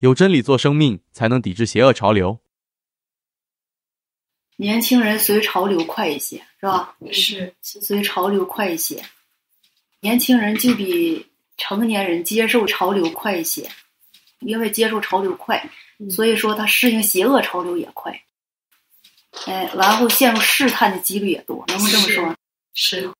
[0.00, 2.38] 有真理做生命，才能抵制邪恶潮流。
[4.56, 6.96] 年轻人随潮流快一些，是吧？
[7.12, 9.04] 是随潮流快一些，
[10.00, 11.26] 年轻人就比
[11.56, 13.68] 成年人接受潮流快一些，
[14.40, 15.68] 因为接受潮流快，
[16.10, 18.20] 所以说他适应邪恶潮流也快。
[19.46, 22.36] 哎，然后陷入试探的几率也多，能不能这么说？
[22.74, 23.12] 是，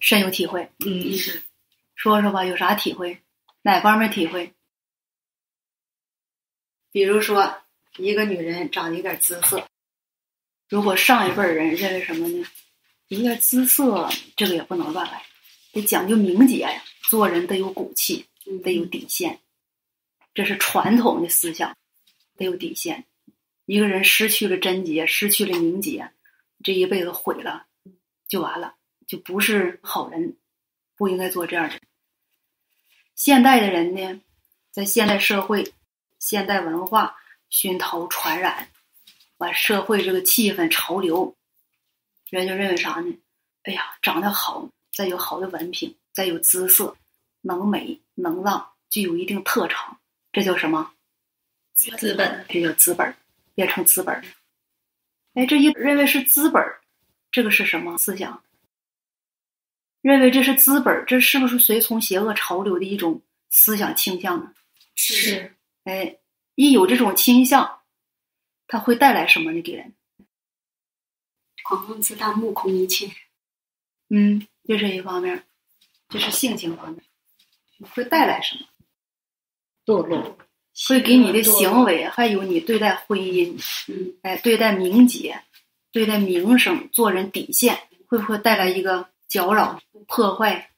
[0.00, 0.68] 深有体会。
[0.84, 1.42] 嗯是，
[1.94, 3.20] 说说吧，有啥体会？
[3.62, 4.52] 哪方面体会？
[6.92, 7.56] 比如说，
[7.98, 9.66] 一个女人长得有点姿色，
[10.68, 12.46] 如果上一辈人认为什么呢？
[13.08, 15.24] 有点姿色，这个也不能乱来，
[15.72, 18.24] 得讲究名节呀，做人得有骨气，
[18.62, 19.40] 得有底线，
[20.32, 21.76] 这是传统的思想，
[22.36, 23.04] 得有底线。
[23.66, 26.10] 一个人失去了贞洁，失去了名节，
[26.62, 27.66] 这一辈子毁了，
[28.28, 28.74] 就完了，
[29.06, 30.36] 就不是好人，
[30.96, 31.80] 不应该做这样的。
[33.14, 34.20] 现代的人呢，
[34.70, 35.72] 在现代社会、
[36.20, 37.16] 现代文化
[37.48, 38.68] 熏陶传染，
[39.36, 41.34] 把社会这个气氛潮流，
[42.28, 43.18] 人就认为啥呢？
[43.64, 46.96] 哎呀，长得好，再有好的文凭，再有姿色，
[47.40, 49.98] 能美能浪，具有一定特长，
[50.30, 50.92] 这叫什么？
[51.74, 53.16] 资本，这叫资本，
[53.54, 54.22] 变成资本儿。
[55.34, 56.62] 哎，这一认为是资本，
[57.32, 58.42] 这个是什么思想？
[60.02, 64.52] 认为这是资本，这是不是随从邪恶潮流的一种思想倾向呢？
[64.94, 66.18] 是哎，
[66.60, 67.80] 一有这种倾向，
[68.66, 69.62] 它会带来什么呢？
[69.62, 69.94] 给人，
[71.64, 73.10] 狂妄自大，目空一切。
[74.10, 75.42] 嗯，这是一方面，
[76.10, 77.02] 这是性情方面，
[77.94, 78.66] 会带来什么？
[79.86, 80.36] 堕落，
[80.86, 85.42] 会给你的行为，还有你对待婚姻，嗯，哎，对待名节，
[85.90, 90.70] 对待名声、做人底线，会不会带来一个搅扰、破坏？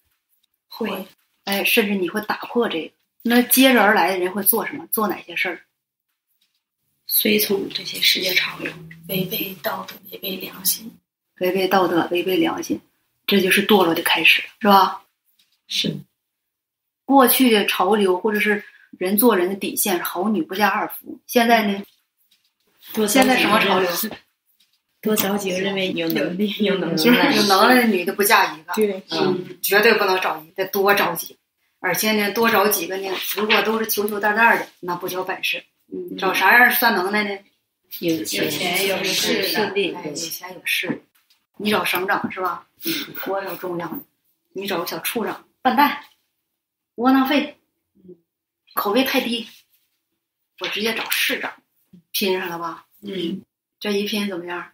[0.68, 1.08] 会
[1.42, 2.94] 哎，甚至你会打破这个。
[3.22, 4.86] 那接着而来的人会做什么？
[4.92, 5.66] 做哪些事儿？
[7.14, 8.72] 随从这些世界潮流，
[9.10, 10.90] 违背道德，违背良心。
[11.40, 12.80] 违背道德，违背良心，
[13.26, 15.02] 这就是堕落的开始，是吧？
[15.68, 15.94] 是
[17.04, 18.64] 过去的潮流或者是
[18.96, 21.82] 人做人的底线是好女不嫁二夫，现在呢？
[22.94, 23.90] 多现在什么潮流？
[25.02, 31.38] 多找几个认为有能力、有能有能耐的女的不嫁一个，对，嗯，绝对不能找一个，得多找几个。
[31.78, 35.62] 而且呢，多找几个呢，如果都是球球蛋蛋的，那不叫本事。
[35.92, 37.38] 嗯，找啥样算能耐呢？
[38.00, 41.02] 有钱有势势的，哎，有钱有势。
[41.58, 42.66] 你找省长是吧？
[43.26, 44.04] 我找中央的。
[44.54, 46.02] 你找个小处长，笨蛋，
[46.96, 47.58] 窝囊废，
[48.74, 49.46] 口味太低。
[50.60, 51.52] 我直接找市长，
[52.10, 52.86] 拼上了吧？
[53.02, 53.42] 嗯，
[53.78, 54.72] 这一拼怎么样？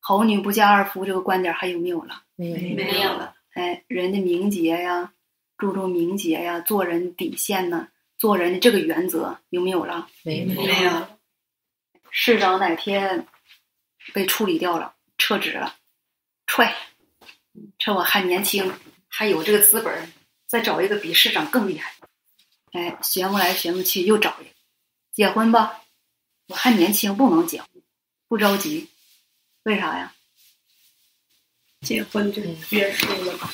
[0.00, 2.22] 好女不嫁二夫这个观点还有没有了？
[2.36, 3.34] 没有了。
[3.52, 5.12] 哎，人的名节呀，
[5.58, 7.88] 注重名节呀，做人底线呢，
[8.22, 10.08] 做人的这个原则有没有了？
[10.22, 11.18] 没没有。
[12.12, 13.26] 市长哪天
[14.14, 15.74] 被处理掉了，撤职了，
[16.46, 16.72] 踹！
[17.80, 18.72] 趁我还年轻，
[19.08, 20.12] 还有这个资本，
[20.46, 21.94] 再找一个比市长更厉害。
[22.70, 24.50] 哎，寻不来寻不去，又找一个，
[25.10, 25.82] 结婚吧。
[26.46, 27.68] 我还年轻，不能结婚，
[28.28, 28.88] 不着急。
[29.64, 30.14] 为啥呀？
[31.80, 32.40] 结婚就
[32.70, 33.52] 约束了吧？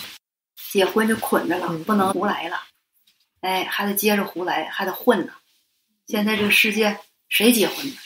[0.70, 2.62] 结婚就捆着了，不能胡来了。
[3.40, 5.32] 哎，还得接着胡来，还得混呢。
[6.06, 7.96] 现在这个世界，谁结婚呢？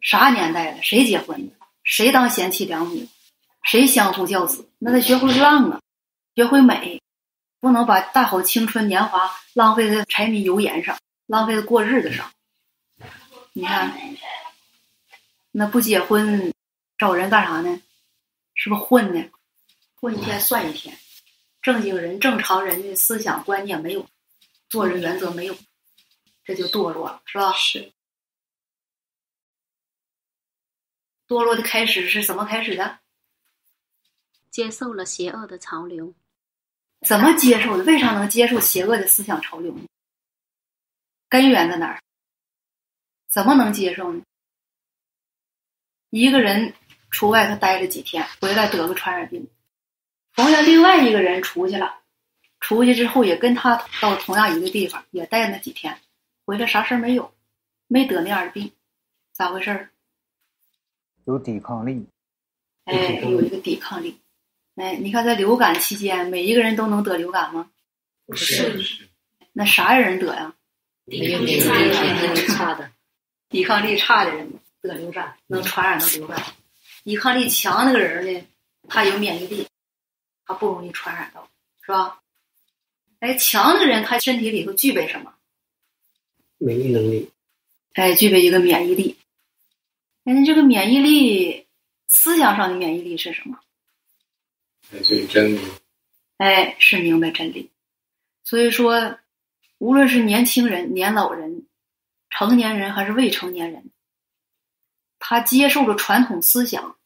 [0.00, 0.82] 啥年代了？
[0.82, 1.52] 谁结婚呢？
[1.82, 3.06] 谁当贤妻良母？
[3.62, 4.68] 谁相夫教子？
[4.78, 5.80] 那得学会浪啊，
[6.34, 7.00] 学会美，
[7.60, 12.30] 不能把大好青春年华浪费在柴米油盐上，浪费在过日子上。
[13.52, 13.96] 你看，
[15.52, 16.52] 那不结婚
[16.98, 17.80] 找人干啥呢？
[18.54, 19.24] 是不是混呢？
[20.00, 20.94] 混一天算一天。
[21.62, 24.06] 正经人、正常人的思想观念没有，
[24.74, 25.56] 做人原则没有，
[26.42, 27.52] 这就堕落了，是吧？
[27.52, 27.92] 是。
[31.28, 32.98] 堕落的开始是怎么开始的？
[34.50, 36.12] 接受了邪恶的潮流。
[37.06, 37.84] 怎么接受的？
[37.84, 39.86] 为啥能接受邪恶的思想潮流呢？
[41.28, 42.02] 根源在哪儿？
[43.28, 44.24] 怎么能接受呢？
[46.10, 46.74] 一个人
[47.12, 49.48] 出外头待了几天，回来得个传染病。
[50.34, 52.02] 同样，另外一个人出去了，
[52.64, 56.00] 出去之后也跟他到同样一个地方，也待那几天，
[56.46, 57.30] 回来啥事儿没有，
[57.88, 58.72] 没得那样的病，
[59.32, 59.90] 咋回事儿？
[61.26, 62.06] 有抵抗力。
[62.86, 64.18] 哎，有一个抵抗力。
[64.76, 67.70] 哎，你看在流感期间，每一个人都能得流感吗？
[68.24, 69.10] 不是。
[69.52, 70.54] 那啥人得呀？
[71.04, 71.60] 抵抗力
[72.48, 72.90] 差的，
[73.50, 74.50] 抵抗力差的人
[74.80, 76.42] 得流感，能传染到流感。
[77.04, 78.46] 抵抗力强那个人呢，
[78.88, 79.68] 他有免疫力。
[80.46, 81.46] 他不容易传染到，
[81.82, 82.22] 是吧？
[83.24, 85.32] 哎，强的人他身体里头具备什么？
[86.58, 87.30] 免疫能力，
[87.94, 89.16] 哎，具备一个免疫力。
[90.24, 91.66] 哎，那这个免疫力，
[92.06, 93.58] 思想上的免疫力是什么？
[94.90, 95.60] 来自于真理。
[96.36, 97.70] 哎，是明白真理。
[98.44, 99.18] 所以说，
[99.78, 101.66] 无论是年轻人、年老人、
[102.28, 103.90] 成年人还是未成年人，
[105.18, 106.98] 他接受了传统思想，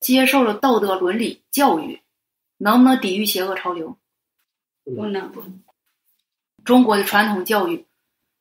[0.00, 2.00] 接受了道德伦理教育，
[2.56, 3.98] 能不能抵御邪恶潮流？
[4.96, 5.62] 不能不能。
[6.64, 7.86] 中国的传统教育，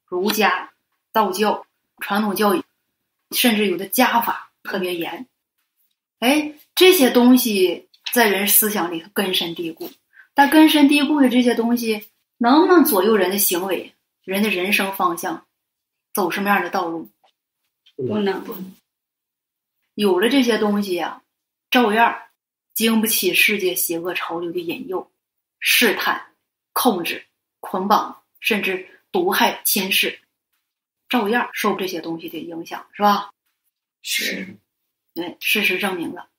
[0.05, 0.73] 儒家、
[1.11, 1.65] 道教
[1.99, 2.63] 传统教育，
[3.31, 5.27] 甚至有的家法特别严。
[6.19, 9.89] 哎，这些东西在人思想里头根深蒂固。
[10.33, 12.05] 但根深蒂固的这些东西，
[12.37, 15.47] 能不能左右人的行为、人的人生方向，
[16.13, 17.09] 走什么样的道路？
[17.95, 18.75] 不能不能。
[19.95, 21.23] 有了这些东西呀，
[21.71, 22.21] 照样
[22.75, 25.11] 经不起世界邪恶潮流的引诱、
[25.59, 26.27] 试探、
[26.77, 27.23] 控制。
[27.59, 30.19] 捆绑甚至毒害侵蚀，
[31.09, 33.31] 照样受这些东西的影响，是吧？
[34.03, 34.55] 是，
[35.13, 36.29] 对，事实证明了。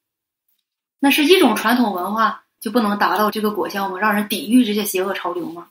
[1.01, 3.99] 那是一种传统文化就不能达到这个果效吗？
[3.99, 5.71] 让人抵御这些邪恶潮流吗？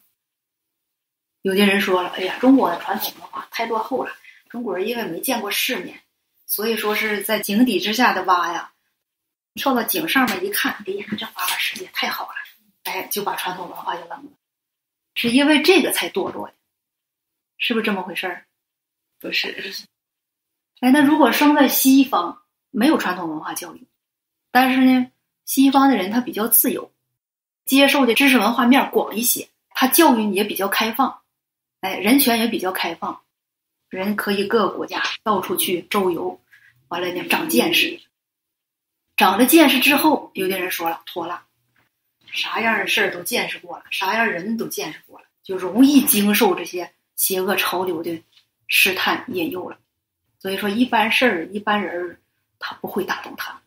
[1.41, 4.11] 有的人说了：“哎呀，中国的传统文化太落后了，
[4.49, 5.99] 中国人因为没见过世面，
[6.45, 8.73] 所以说是在井底之下的蛙呀，
[9.55, 12.35] 跳到井上面一看，哎呀，这花花世界太好了，
[12.83, 14.25] 哎，就把传统文化就扔了。”
[15.17, 16.53] 是因为这个才堕落的，
[17.57, 18.45] 是不是这么回事儿？
[19.19, 19.73] 不是。
[20.79, 23.87] 哎，那如果生在西方，没有传统文化教育，
[24.51, 25.11] 但是呢，
[25.43, 26.91] 西方的人他比较自由，
[27.65, 31.21] 接受的知识文化面广一些，他教育也比较开放，
[31.81, 33.23] 哎，人权也比较开放，
[33.89, 36.39] 人可以各个国家到处去周游，
[36.89, 37.99] 完了呢长见识，
[39.15, 41.46] 长了见识之后，有的人说了，妥了。
[42.31, 48.23] 啥样的事儿都见识过了，啥样人都见识过了，就容易经受这些邪恶潮流的
[48.67, 49.79] 试探引诱了。
[50.39, 52.19] 所以说，一般事儿、一般人儿，
[52.59, 53.61] 他不会打动他。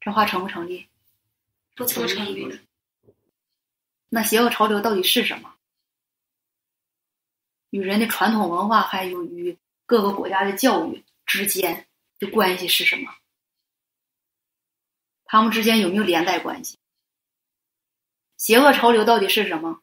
[0.00, 0.86] 这话成不成立？
[1.74, 2.60] 不成立。
[4.08, 5.54] 那邪恶潮流到底是什么？
[7.70, 11.86] 与人的传统文化还有与各个国家的教育之间
[12.18, 13.12] 的关系是什么？
[15.24, 16.78] 他们之间有没有连带关系？
[18.46, 19.80] 邪恶潮流到底是什么？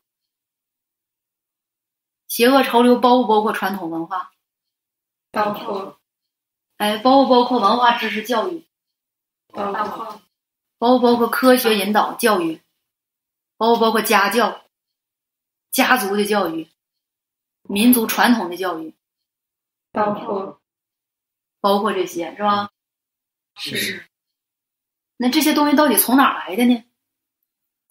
[2.30, 4.31] 邪恶潮流包不包括传统文化？
[5.31, 6.00] 包括。
[6.77, 8.65] 哎，包不包括文化知识教育？
[9.48, 10.21] 包括。
[10.77, 12.62] 包不包括科学引导教育？
[13.57, 14.63] 包不包括家教？
[15.69, 16.69] 家族的教育？
[17.63, 18.95] 民族传统的教育？
[19.92, 20.62] 包括。
[21.60, 22.71] 包括这些是吧？
[23.56, 24.10] 是。
[25.18, 26.86] 那这些东西到底从哪来的呢？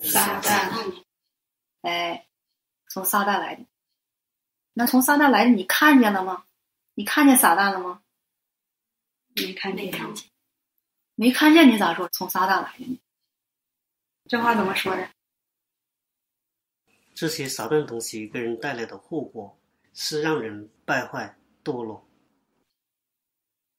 [0.03, 1.05] 撒旦，
[1.83, 2.27] 哎，
[2.89, 3.65] 从撒旦来的。
[4.75, 6.45] 那从撒旦来的，你看见了吗？
[6.95, 8.03] 你看见撒旦了吗？
[9.35, 9.87] 没看见，
[11.15, 13.01] 没看见，你咋说从撒旦来的呢？
[14.29, 15.09] 这话怎么说的？
[17.15, 19.59] 这些撒旦东西给人带来的后果
[19.93, 22.09] 是让人败坏堕落。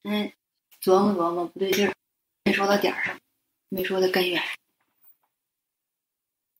[0.02, 0.32] 嗯，
[0.80, 1.94] 琢磨琢磨不对劲儿，
[2.44, 3.18] 没说到点儿上，
[3.68, 4.40] 没说到根源。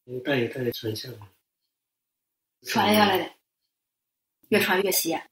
[0.06, 1.16] 一代一代的传下来，
[2.62, 3.32] 传下来的，
[4.48, 5.30] 越传越邪，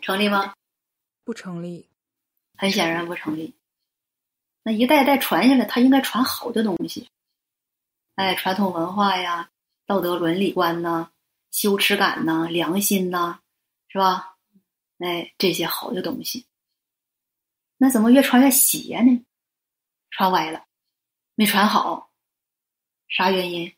[0.00, 0.54] 成立吗？
[1.22, 1.88] 不成立，
[2.56, 3.54] 很显然不成立。
[4.64, 7.08] 那一代代传下来，它应该传好的东西，
[8.16, 9.52] 哎，传统文化呀，
[9.86, 11.12] 道德伦理观呐，
[11.52, 13.40] 羞耻感呐，良心呐，
[13.86, 14.36] 是吧？
[14.98, 16.46] 哎，这些好的东西，
[17.76, 19.24] 那怎么越传越邪呢？
[20.10, 20.66] 传歪了，
[21.36, 22.10] 没传好，
[23.06, 23.75] 啥原因？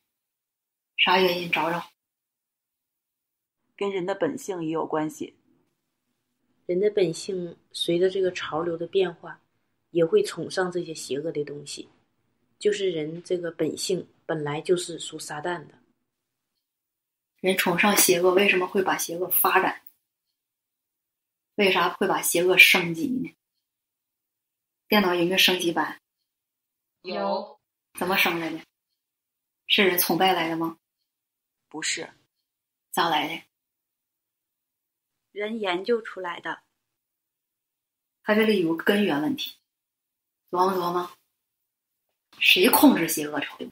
[0.98, 1.50] 啥原因？
[1.50, 1.90] 找找，
[3.76, 5.36] 跟人的本性也有关系。
[6.66, 9.40] 人的本性随着这个潮流的变化，
[9.90, 11.88] 也会崇尚这些邪恶的东西。
[12.58, 15.78] 就是人这个本性本来就是属撒旦的。
[17.40, 19.82] 人崇尚邪恶，为什么会把邪恶发展？
[21.54, 23.32] 为啥会把邪恶升级呢？
[24.88, 26.00] 电脑有没有升级版？
[27.02, 27.60] 有。
[27.96, 28.60] 怎么升来的？
[29.68, 30.76] 是人崇拜来的吗？
[31.68, 32.10] 不是，
[32.90, 33.42] 咋来的？
[35.32, 36.62] 人研究出来的。
[38.22, 39.56] 他这里有个根源问题，
[40.50, 41.10] 琢磨琢磨，
[42.38, 43.70] 谁控制邪恶潮流？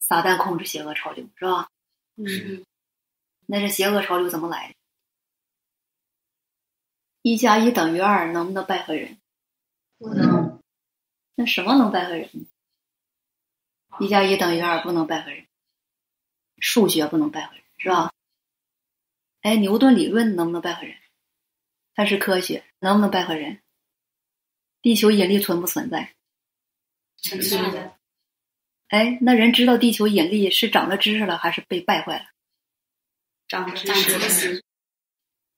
[0.00, 1.70] 撒旦控制邪恶潮流，是吧？
[2.16, 2.64] 嗯。
[3.46, 4.74] 那这邪恶潮流怎么来的？
[7.22, 9.18] 一加一等于二，能不能败坏人？
[9.98, 10.60] 不能。
[11.34, 12.30] 那什么能败坏人？
[14.00, 15.47] 一加一等于二，不能败坏人。
[16.60, 18.12] 数学不能败坏人，是吧？
[19.42, 20.96] 哎，牛顿理论能不能败坏人？
[21.94, 23.60] 它是科学，能不能败坏人？
[24.82, 26.14] 地球引力存不存在？
[27.16, 27.96] 存在的。
[28.88, 32.24] 哎，那人知道地球引力是长了知识了，还是被败坏了？
[33.48, 34.62] 长知识，了，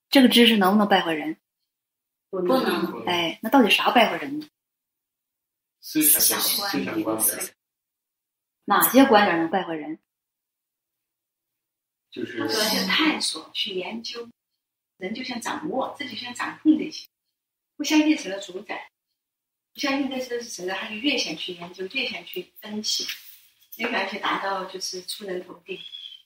[0.08, 1.36] 这个知识能不能败坏人？
[2.30, 4.48] 不能哎，那到底啥败坏人呢？
[5.80, 7.54] 思想观点，
[8.64, 9.98] 哪些观点能败坏人？
[12.10, 14.28] 就是他主要去探索、去研究，
[14.96, 17.06] 人就像掌握，自己像掌控这些，
[17.76, 18.90] 不相信神的主宰，
[19.72, 23.06] 不相信这些是神的，他就越想去研究，越想去分析，
[23.76, 25.76] 越想去达到就是出人头地，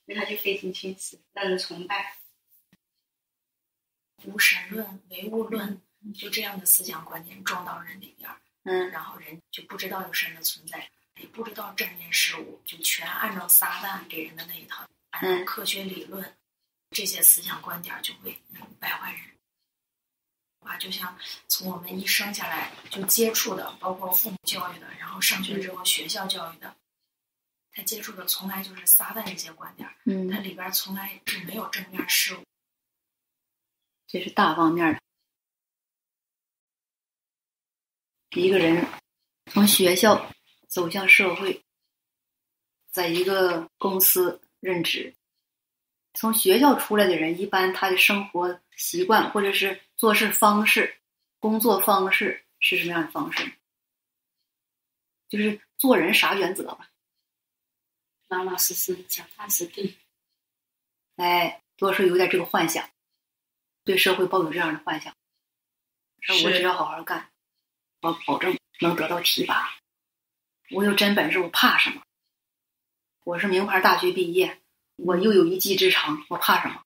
[0.07, 2.17] 所以他就费尽心思，让人崇拜。
[4.25, 5.83] 无神论、唯物论，
[6.15, 14.89] 就这样的思想观念撞到人里边儿，嗯，然后人就不知道有神的存在，也不知道正念事物，就全按照撒旦给人的那一套，
[15.23, 16.37] 嗯科学理论，
[16.91, 19.21] 这些思想观点就会嗯败坏人。
[20.61, 21.15] 啊，就像
[21.49, 26.75] 从我们一生下来就接触的，包括父母教育的，然后上学之后学校教育的，
[27.71, 32.43] 他接触的从来就是撒旦这些观点儿，嗯它里边从来是没有正面事物。
[34.07, 35.01] 这是大方面的。
[38.41, 38.87] 一个人
[39.53, 40.31] 从学校
[40.67, 41.63] 走向社会，
[42.91, 45.15] 在一个公司任职，
[46.15, 50.97] 从学校出来的人，一般他的生活习惯或者是做事方式、
[51.39, 53.53] 工作方式是什么样的方式？
[55.29, 56.89] 就是做人啥原则吧？
[58.29, 59.99] 老老实实、脚踏实地。
[61.17, 62.89] 哎，多少有点这个幻想，
[63.85, 65.15] 对社会抱有这样的幻想。
[66.21, 67.31] 说我只要好好干，
[68.01, 69.79] 我保证能得到提拔。
[70.71, 72.01] 我有真本事，我怕什么？
[73.25, 74.61] 我是名牌大学毕业，
[74.97, 76.83] 我又有一技之长，我怕什么？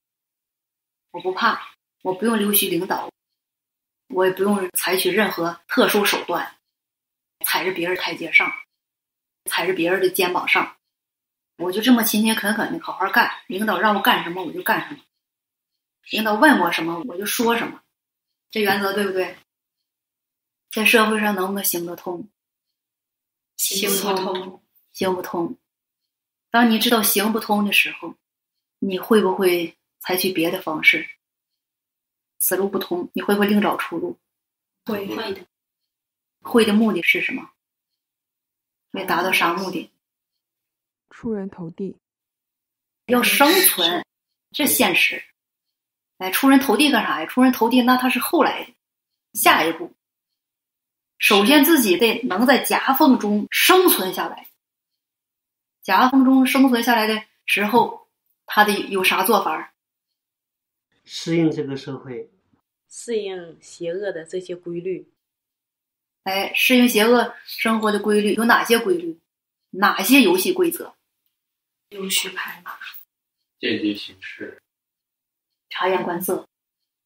[1.11, 3.11] 我不怕，我不用溜须领导，
[4.07, 6.55] 我也不用采取任何特殊手段，
[7.45, 8.49] 踩着别人台阶上，
[9.51, 10.77] 踩着别人的肩膀上。
[11.57, 15.01] 我就这么勤勤恳恳的好好干，领导让我干什么我就干什么，
[16.09, 17.81] 领导问我什么我就说什么，
[18.49, 19.35] 这原则对不对？
[20.71, 22.29] 在社会上能不能行得通？
[23.57, 25.57] 行不通，行不通。
[26.51, 28.15] 当你知道行不通的时候，
[28.79, 31.07] 你会不会采取别的方式？
[32.39, 34.17] 此路不通，你会不会另找出路？
[34.85, 35.45] 会会的，
[36.41, 37.51] 会的目的是什么？
[38.91, 39.91] 为达到啥目的？
[41.11, 41.97] 出人头地，
[43.05, 44.05] 要生存，
[44.51, 45.23] 这现实。
[46.17, 47.25] 哎，出人头地干啥呀？
[47.25, 48.73] 出人头地那他是后来的，
[49.33, 49.93] 下一步。
[51.17, 54.48] 首先自己得能在夹缝中生存下来。
[55.89, 58.07] 夹缝中生存下来的时候，
[58.45, 59.73] 他得有啥做法？
[61.03, 62.29] 适应这个社会，
[62.87, 65.11] 适应邪恶的这些规律。
[66.25, 69.19] 哎，适应邪恶生活的规律有哪些规律？
[69.71, 70.93] 哪些游戏规则？
[71.89, 72.77] 溜须拍马，
[73.59, 74.61] 间接行事，
[75.69, 76.47] 察言观色。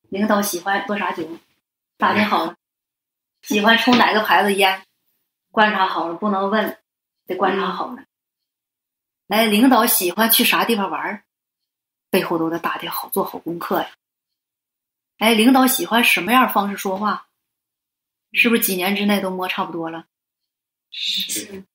[0.09, 1.25] 领导喜欢喝啥酒？
[1.95, 2.57] 打听好了。
[3.43, 4.83] 喜欢抽哪个牌子烟？
[5.51, 6.77] 观察好了，不能问，
[7.25, 8.03] 得观察好了。
[9.33, 11.23] 哎，领导喜欢去啥地方玩儿？
[12.11, 13.89] 背后都得打听好，做好功课呀。
[15.17, 17.27] 哎，领导喜欢什么样方式说话？
[18.31, 20.05] 是不是几年之内都摸差不多了？
[20.91, 21.65] 是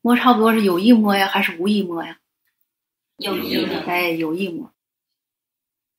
[0.00, 2.18] 摸差不多是有意摸呀，还是无意摸呀？
[3.18, 4.74] 有意摸，哎，有意摸，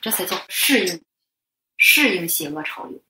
[0.02, 1.02] 这才叫适应，
[1.78, 3.02] 适应邪恶潮流。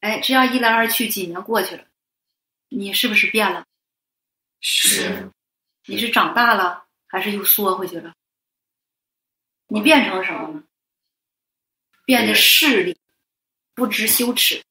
[0.00, 1.86] 哎，这样一来二去，几年过去了，
[2.70, 3.64] 你是不是变了？
[4.58, 5.30] 是
[5.86, 8.14] 你是长大了，还是又缩回去了？
[9.66, 10.62] 你变成什么了？
[12.06, 12.98] 变得势利，
[13.74, 14.62] 不知羞耻，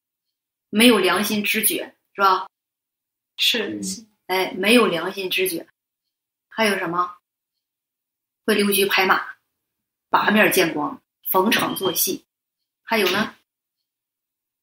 [0.69, 2.47] 没有良心知觉，是吧？
[3.37, 3.79] 是
[4.27, 5.67] 哎，没有良心知觉，
[6.47, 7.17] 还有什么？
[8.45, 9.35] 会溜须拍马，
[10.09, 12.25] 八面见光，逢场作戏，
[12.81, 13.35] 还有呢，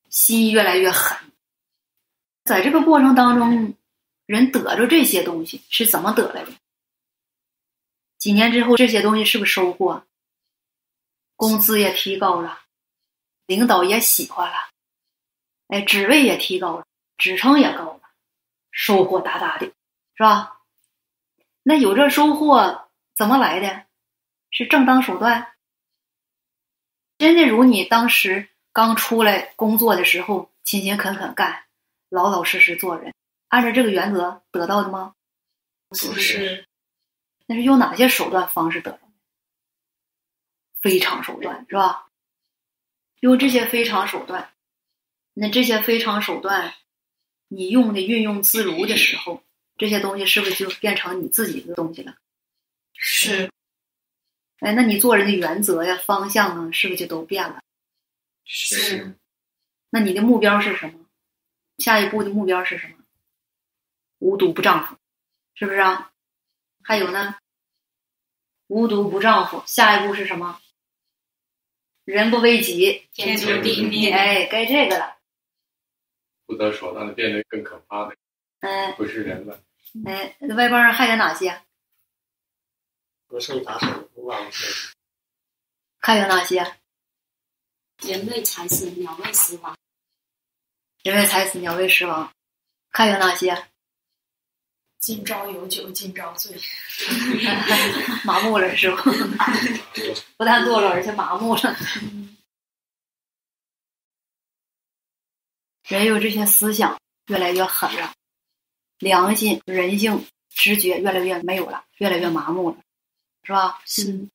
[0.09, 1.17] 心越来越狠。
[2.45, 3.75] 在这个过程当中，
[4.31, 6.53] 人得着这些东西是怎么得来的？
[8.17, 10.07] 几年之后，这些东西是不是收获？
[11.35, 12.61] 工资也提高了，
[13.47, 14.57] 领导也喜欢了，
[15.67, 16.87] 哎，职位也提高了，
[17.19, 18.03] 职称也高了，
[18.71, 19.67] 收获大大的，
[20.15, 20.61] 是吧？
[21.65, 23.87] 那有这收获怎么来的？
[24.53, 25.55] 是正当手段？
[27.19, 31.65] 真的如你当时刚出来工作的时候，勤勤恳恳干，
[32.09, 33.13] 老老实实做人，
[33.51, 35.15] 按照这个原则得到的吗？
[35.89, 36.67] 不是
[37.47, 39.13] 那是用哪些手段方式得到的？
[40.81, 42.09] 非常手段，是吧？
[43.19, 44.53] 用这些非常手段，
[45.35, 46.75] 那这些非常手段，
[47.49, 49.43] 你用的运用自如的时候，
[49.77, 52.17] 这些东西是不是就变成你自己的东西了？
[52.95, 53.51] 是。
[54.61, 57.61] 哎，那你做人的原则呀、方向啊，是不是就都变了？
[58.45, 59.17] 是。
[59.91, 61.05] 那你的目标是什么？
[61.79, 63.00] 下一步的目标是什么？
[64.21, 64.97] 无毒不丈夫，
[65.55, 66.13] 是不是啊？
[66.85, 67.37] 还有呢？
[68.69, 70.61] 无毒不丈夫，下一步是什么？
[72.05, 74.13] 人不为己，天诛地灭。
[74.13, 75.19] 哎，该这个了。
[76.47, 78.17] 不择手段的变得更可怕的，
[78.61, 79.63] 嗯，不是人了。
[80.05, 81.63] 哎，外邦人还有哪些？
[83.27, 84.95] 不胜打手，无往不胜。
[85.99, 86.77] 还有哪些？
[88.03, 89.79] 人为财死，鸟为食亡。
[91.03, 92.33] 人为财死，鸟为食亡。
[92.91, 93.70] 还有哪些？
[95.01, 96.55] 今朝有酒今朝醉。
[98.23, 99.03] 麻木了是吧？
[100.37, 101.77] 不但堕落，而且麻木了。
[105.89, 108.13] 人有这些思想越来越狠了，
[108.99, 112.77] 良心、人性、直觉越来越没有了，越来越麻木了，
[113.43, 113.81] 是吧？
[114.05, 114.31] 嗯。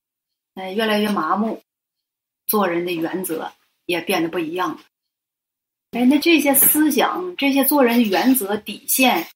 [0.56, 1.62] 哎，越来越麻木，
[2.48, 3.54] 做人的原则
[3.86, 4.82] 也变得不一样了。
[5.92, 9.28] 哎，那这些思想、这些做人的原则、底线、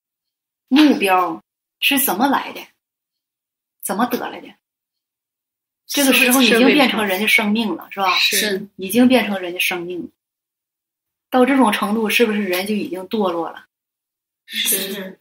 [0.70, 1.44] 目标
[1.82, 2.66] 是怎么来的？
[3.82, 4.48] 怎么得来的？
[5.88, 8.16] 这个时候已经变成人的生命了，是吧？
[8.18, 10.10] 是，已经变成人的生命了。
[11.32, 13.66] 到这种程度，是不是人就已经堕落了？
[14.46, 15.20] 是，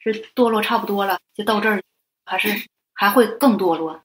[0.00, 1.80] 是堕落差不多了，就到这儿，
[2.24, 4.02] 还是还会更堕落？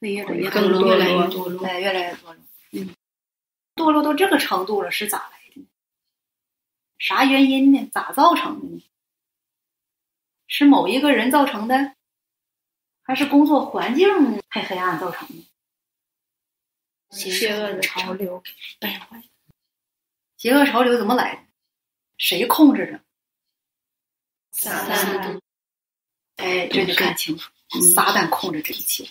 [0.00, 1.66] 会越来越更堕落，越来越堕落。
[1.66, 2.36] 哎，越来越堕落。
[2.70, 2.94] 嗯，
[3.74, 5.66] 堕落到这个程度了，是咋来的？
[6.98, 7.86] 啥原因呢？
[7.92, 8.82] 咋造成的呢？
[10.48, 11.94] 是某一个人造成的，
[13.02, 14.08] 还是工作环境
[14.50, 15.44] 太黑暗造成的？
[17.10, 18.42] 邪恶的潮流
[18.80, 19.22] 败坏。
[20.36, 21.42] 邪恶潮流怎么来的？
[22.16, 23.00] 谁控制着？
[24.50, 25.40] 撒旦。
[26.36, 29.08] 哎，这就看清楚，撒旦控制这一切。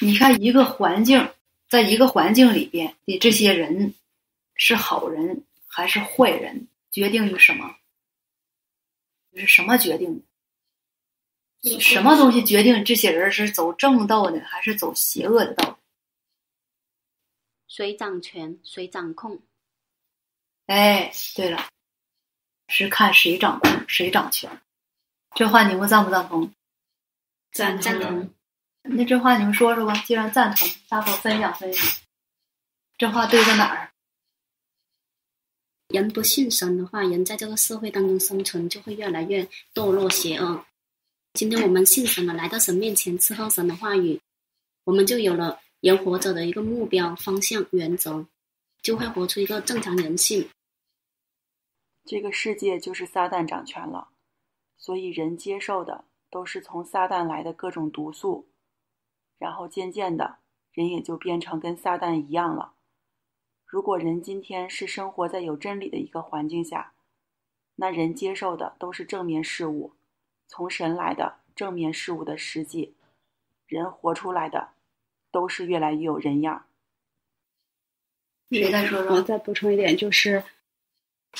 [0.00, 1.32] 你看，一个环境，
[1.68, 3.94] 在一个环境里边你这些人，
[4.54, 7.77] 是好人还是坏人，决定于什么？
[9.38, 10.18] 是什么决定
[11.62, 11.80] 的？
[11.80, 15.78] 什么东西决定这些人是走正道的，还是走邪恶的道？
[17.66, 19.40] 谁掌权，谁掌控？
[20.66, 21.68] 哎，对了，
[22.68, 24.50] 是看谁掌控，谁掌权。
[25.34, 26.52] 这话你们赞不赞同？
[27.52, 28.32] 赞赞同。
[28.82, 29.94] 那这话你们说说吧。
[30.06, 32.00] 既然赞同，大伙分享分享。
[32.96, 33.92] 这话对在哪儿？
[35.88, 40.66] 人不信神的话，人在这个社会当中生存就会越来越堕落邪恶。
[41.32, 44.20] 今天我们信神了，来到神面前伺候神的话语，
[44.84, 48.26] 我们就有了人活着的一个目标、方向、原则，
[48.82, 50.50] 就会活出一个正常人性。
[52.04, 54.08] 这个世界就是撒旦掌权了，
[54.76, 58.46] 所以人接受的都是从撒旦来的各种毒素，
[59.38, 60.36] 然后渐渐的，
[60.72, 62.74] 人也就变成跟撒旦一样了。
[63.68, 66.94] 如果人今天是生活在有真理的一个环境下，
[67.76, 69.92] 那人接受的都是正面事物，
[70.46, 72.94] 从神来的正面事物的实际，
[73.66, 74.70] 人活出来的
[75.30, 76.64] 都是越来越有人样。
[78.50, 79.16] 谁再说说？
[79.16, 80.42] 我再补充一点，就是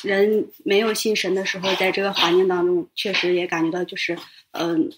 [0.02, 4.18] 人没有信神的时候，在这个环境当中，确实也感觉到就是
[4.50, 4.92] 嗯、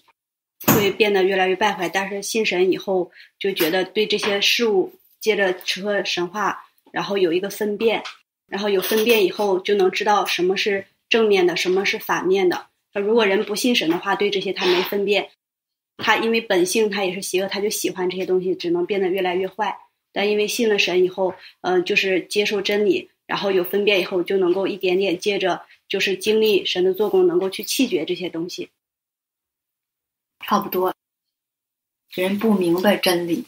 [0.67, 1.87] 会变得越来越败坏。
[1.87, 6.65] 但是信神以后，就觉得对这些事物，接着和神话。
[6.91, 8.03] 然后有一个分辨，
[8.47, 12.67] 然后有分辨以后就能知道什么是正面的，什么是反面的。
[12.93, 15.29] 如果人不信神的话，对这些他没分辨，
[15.97, 19.77] 他因为本性他也是邪恶，他就喜欢这些东西，只能变得越来越坏。
[20.11, 28.69] 但因为信了神以后，呃，就是接受真理，然后有分辨以后，就能够一点点接着就是经历神的做工，能够去弃绝这些东西。
[30.45, 30.93] 差不多，
[32.13, 33.45] 人不明白真理，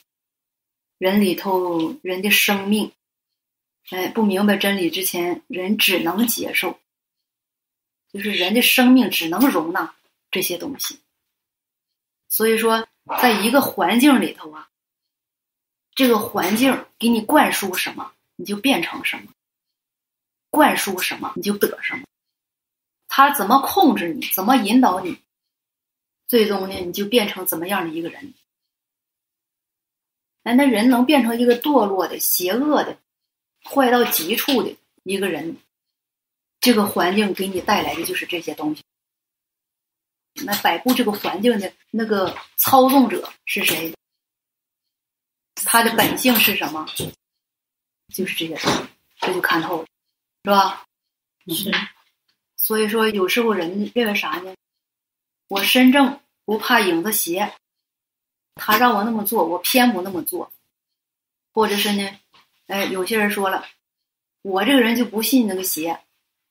[0.98, 2.94] 人里头人的生命。
[3.90, 6.80] 哎，不明白真理之前，人只能接受，
[8.12, 9.94] 就是人的生命只能容纳
[10.32, 11.00] 这些东西。
[12.28, 12.88] 所以说，
[13.22, 14.70] 在一个环境里头啊，
[15.94, 19.26] 这个环境给你灌输什么，你就变成什么；
[20.50, 22.04] 灌输什么，你就得什么。
[23.08, 25.20] 他怎么控制你，怎么引导你，
[26.26, 28.34] 最终呢，你就变成怎么样的一个人。
[30.42, 32.98] 哎，那人能变成一个堕落的、邪恶的。
[33.64, 35.58] 坏到极处的一个人，
[36.60, 38.84] 这个环境给你带来的就是这些东西。
[40.46, 43.94] 那摆布这个环境的那个操纵者是谁？
[45.56, 46.86] 他的本性是什么？
[48.14, 48.88] 就是这些东西，
[49.20, 49.88] 这就看透了，
[50.44, 50.86] 是吧？
[51.48, 51.72] 是。
[52.58, 54.56] 所以说，有时候人认为啥呢？
[55.48, 57.54] 我身正不怕影子斜，
[58.56, 60.52] 他让我那么做，我偏不那么做，
[61.54, 62.20] 或者是呢，
[62.68, 63.66] 哎，有些人说了，
[64.42, 66.00] 我这个人就不信那个邪，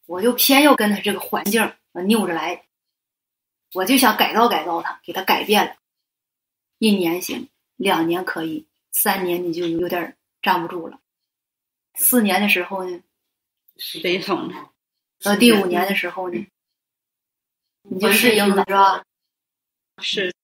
[0.06, 1.72] 我就偏要跟他这个环境
[2.06, 2.66] 扭着来，
[3.72, 5.76] 我就想改造改造他，给他改变了。
[6.78, 11.00] 一年行，两年可以，三年你就有点站不住了，
[11.94, 13.02] 四年的时候呢，
[14.02, 14.52] 悲痛。
[15.22, 16.46] 到第五年的时候呢，
[17.82, 19.04] 你就适应了，是吧？
[20.02, 20.34] 是。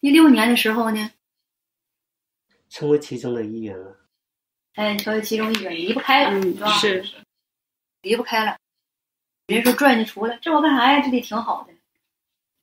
[0.00, 1.10] 第六年的时候呢，
[2.68, 4.01] 成为其中的一员了。
[4.74, 6.72] 哎，成为其中一员，离不开了，是吧？
[6.78, 7.04] 是。
[8.02, 8.56] 离不开了。
[9.46, 11.00] 人说拽你出来，这我干啥呀？
[11.00, 11.72] 这里挺好的，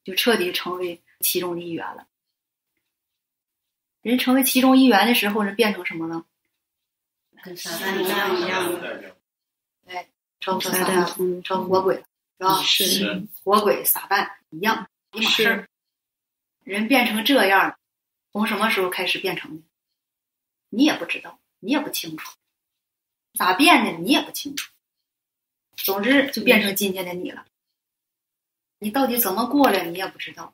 [0.04, 2.08] 就彻底成为其中的一员了。
[4.02, 6.26] 人成为其中一员的时候，人变成什么了？
[7.44, 9.16] 跟撒旦一样的。
[9.88, 10.08] 哎。
[10.42, 12.04] 成撒旦，成活鬼，是
[12.46, 12.62] 吧？
[12.64, 15.68] 是活鬼撒旦一样一码事儿。
[16.64, 17.78] 人变成这样，
[18.32, 19.64] 从什么时候开始变成的？
[20.70, 22.36] 你也不知道，你也不清楚，
[23.34, 24.72] 咋变的你也不清楚。
[25.76, 27.46] 总之就变成今天的你了。
[28.80, 30.54] 你到底怎么过来，你也不知道。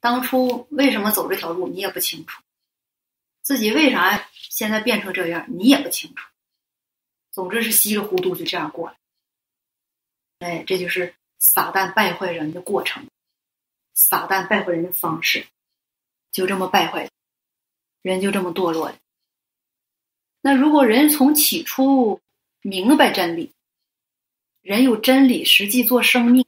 [0.00, 2.42] 当初为什么走这条路，你也不清楚。
[3.42, 6.28] 自己为啥现在变成这样，你也不清楚。
[7.30, 8.96] 总之是稀里糊涂就这样过来，
[10.38, 13.06] 哎，这就是撒旦败坏人的过程，
[13.92, 15.46] 撒旦败坏人的方式，
[16.30, 17.10] 就这么败坏，
[18.02, 18.98] 人就这么堕落的。
[20.46, 22.20] 那如果人从起初
[22.60, 23.54] 明白真理，
[24.60, 26.44] 人有真理实际做生命，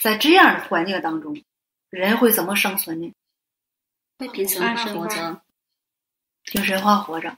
[0.00, 1.42] 在这样的环境当中，
[1.88, 3.12] 人会怎么生存呢？
[4.16, 5.42] 会凭神话活着，
[6.44, 7.36] 凭神话活着，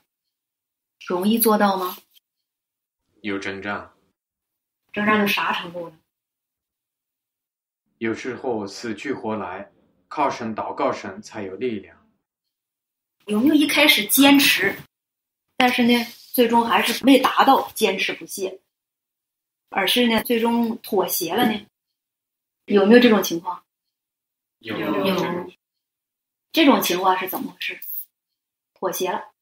[1.07, 1.97] 容易做到吗？
[3.23, 3.95] 有征战，
[4.93, 5.99] 征战到啥程度呢？
[7.97, 9.73] 有时候死去活来，
[10.09, 11.97] 靠神祷告神才有力量。
[13.25, 14.77] 有没有一开始坚持，
[15.57, 18.61] 但是呢，最终还是没达到坚持不懈，
[19.69, 21.67] 而是呢，最终妥协了呢？
[22.67, 23.65] 有没有这种情况？
[24.59, 25.51] 有有。
[26.53, 27.81] 这种情况是怎么回事？
[28.75, 29.33] 妥协了，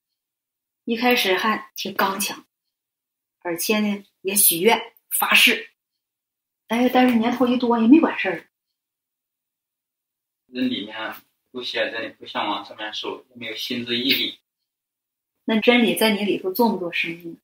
[0.84, 2.46] 一开始还挺刚强。
[3.40, 5.70] 而且呢，也许愿发誓，
[6.68, 8.46] 哎，但是年头一多也没管事儿。
[10.46, 11.14] 那里面
[11.50, 14.38] 不写真的不向往这面受，没有心之毅力。
[15.52, 17.36] 那真理在你里头做不做生意？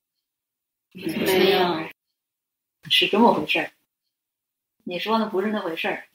[0.92, 1.88] 没有，
[2.88, 3.73] 是这么回事儿。
[4.85, 6.07] 你说的不是那回事儿。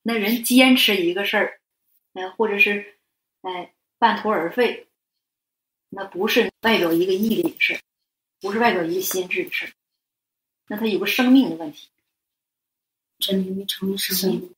[0.00, 1.60] 那人坚持一个事儿，
[2.14, 2.96] 哎，或者是
[3.42, 4.86] 哎半途而废，
[5.90, 7.80] 那不是外表一个毅力的事儿。
[8.40, 9.72] 不是外表一个心智的事儿，
[10.68, 11.90] 那他有个生命的问题，
[13.18, 14.54] 真理没成为生命，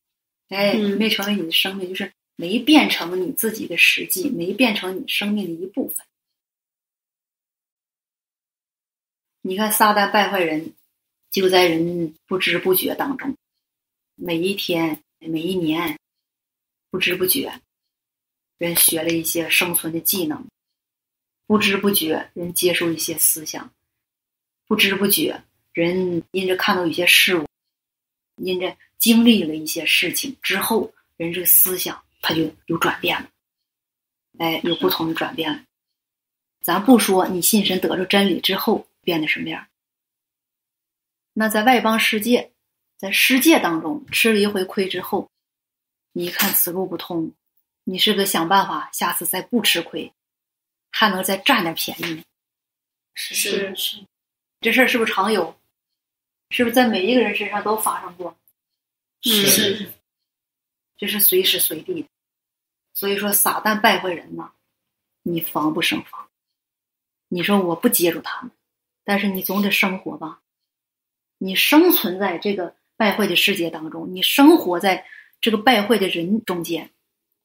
[0.50, 6.06] 哎，没成为你的生命，就是没变成你自己的实际，没变成你生命的一部分。
[9.40, 10.74] 你看撒旦败坏人，
[11.30, 13.36] 就在人不知不觉当中，
[14.14, 15.98] 每一天、每一年，
[16.90, 17.60] 不知不觉，
[18.58, 20.44] 人学了一些生存的技能。
[21.46, 23.70] 不知不觉，人接受一些思想；
[24.66, 27.46] 不知不觉，人因着看到一些事物，
[28.36, 33.30] 因着经历了一些事情之后，人这个思想他就有转变了，
[34.38, 35.62] 哎，有不同的转变了。
[36.60, 39.66] 咱不说你信神得着真理之后变得什么样，
[41.32, 42.52] 那在外邦世界，
[42.98, 45.30] 在世界当中吃了一回亏之后，
[46.12, 47.32] 你一看此路不通，
[47.84, 50.12] 你是不是想办法下次再不吃亏？
[50.90, 52.22] 还能再占点便宜呢？
[53.14, 54.04] 是是，
[54.60, 55.58] 这事儿是不是常有？
[56.50, 58.36] 是不是在每一个人身上都发生过？
[59.22, 59.90] 是，
[60.98, 62.08] 这是随时随地的。
[62.92, 64.52] 所以说，撒旦败坏人呐，
[65.22, 66.28] 你防不胜防。
[67.28, 68.50] 你说我不接触他们，
[69.08, 70.40] 但是你总得生活吧？
[71.38, 75.06] 你生存在这个败坏的世界当中，你生活在
[75.40, 76.90] 这个败坏的人中间，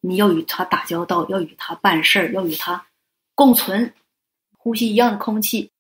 [0.02, 2.88] 你要与他打交道，要与他办事儿，要与他。
[3.34, 3.94] 共存，
[4.58, 5.72] 呼吸一样的空气，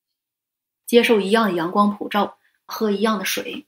[0.86, 3.65] 接受一样的阳光普照，喝一样的水，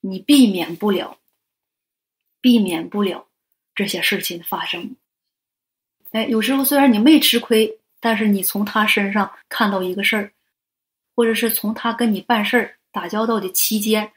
[0.00, 1.16] 你避免不了，
[2.42, 3.26] 避免不了
[3.74, 4.96] 这些事情的发生。
[6.10, 10.32] 哎，有时候虽然你没吃亏，但是你从他身上看到一个事儿，
[11.14, 14.12] 或者是从他跟你办事儿、打交道的期间，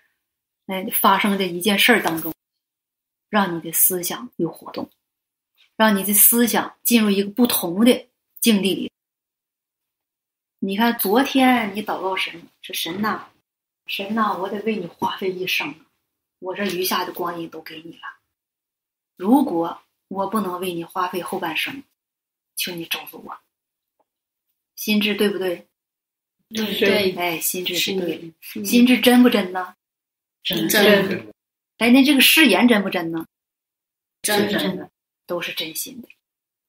[0.68, 2.34] 哎，发生的一件事当中，
[3.30, 4.90] 让你的思想有活动，
[5.76, 8.08] 让你的思想进入一个不同的。
[8.42, 8.92] 境地里。
[10.60, 13.26] 你看，昨天你祷告神，说神呐，
[13.88, 15.74] 神呐，我得为你花费一生，
[16.38, 18.20] 我这余下的光阴都给你了。
[19.16, 21.84] 如果我不能为你花费后半生，
[22.56, 23.36] 求你咒诅我。
[24.76, 25.68] 心智对不对？
[26.50, 28.64] 对对哎，心智是对的。
[28.64, 29.76] 心智真不真呢？
[30.44, 31.34] 真真。
[31.78, 33.26] 哎，那这个誓言真不真呢？
[34.22, 34.90] 真真的，
[35.26, 36.08] 都是真心的。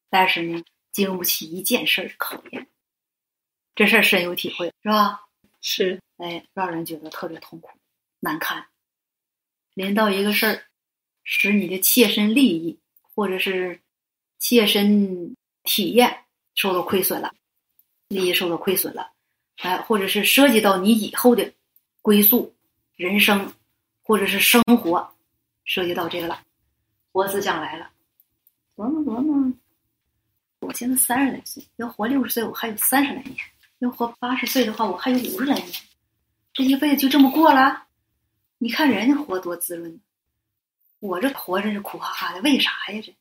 [0.09, 0.63] 但是呢，
[0.93, 2.67] 经不起一件事儿的考验。
[3.75, 5.27] 这事儿深有体会，是吧？
[5.61, 6.01] 是。
[6.17, 7.71] 哎，让人觉得特别痛苦、
[8.21, 8.67] 难堪。
[9.75, 10.65] 临到一个事儿，
[11.23, 13.81] 使你的切身利益或者是
[14.39, 17.35] 切身体验受到亏损了，
[18.09, 19.13] 利益受到亏损了，
[19.59, 21.53] 哎，或者是涉及到你以后的
[22.03, 22.55] 归宿、
[22.95, 23.53] 人生
[24.03, 25.15] 或者是生活，
[25.65, 26.41] 涉及到这个了，
[27.13, 27.91] 活思想来了，
[28.77, 29.53] 琢磨琢磨，
[30.61, 33.35] 我现在三十来岁，要活六十岁，我还有三十来年；
[33.79, 35.69] 要活八十岁的话，我还有五十来年。
[36.53, 37.85] 这一辈子就这么过了？
[38.59, 40.01] 你看人家活多滋润，
[41.01, 43.01] 我这活着是苦哈哈的，为啥呀？
[43.03, 43.15] 这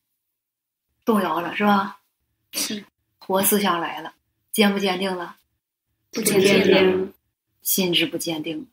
[1.04, 2.00] 动摇了是吧？
[2.52, 2.84] 是，
[3.20, 4.14] 活思想来了，
[4.52, 5.38] 坚不坚定了？
[6.16, 7.14] 不坚定，
[7.62, 8.70] 心智不坚定，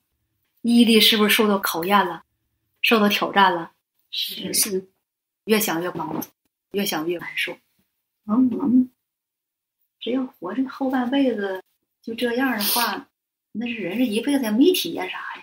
[0.60, 2.22] 毅力是不是受到考验了？
[2.80, 3.72] 受到挑战了？
[4.12, 4.88] 是是，
[5.46, 6.24] 越想越忙，
[6.70, 7.58] 越想越难受。
[8.26, 8.90] 嗯嗯，
[9.98, 11.64] 只要活着后半辈子
[12.00, 13.08] 就这样的话，
[13.50, 15.42] 那是人这一辈子也没体验啥呀，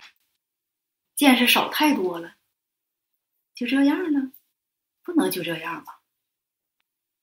[1.14, 2.34] 见识少太多了。
[3.54, 4.32] 就这样了，
[5.02, 6.00] 不能就这样吧？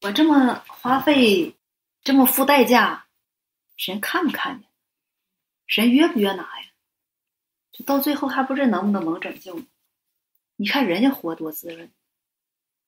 [0.01, 1.55] 我这么花费，
[2.03, 3.07] 这么付代价，
[3.75, 4.66] 神看不看见？
[5.67, 6.67] 神约不约拿呀？
[7.71, 9.61] 就到最后还不知能不能蒙拯救？
[10.55, 11.91] 你看人家活多滋润，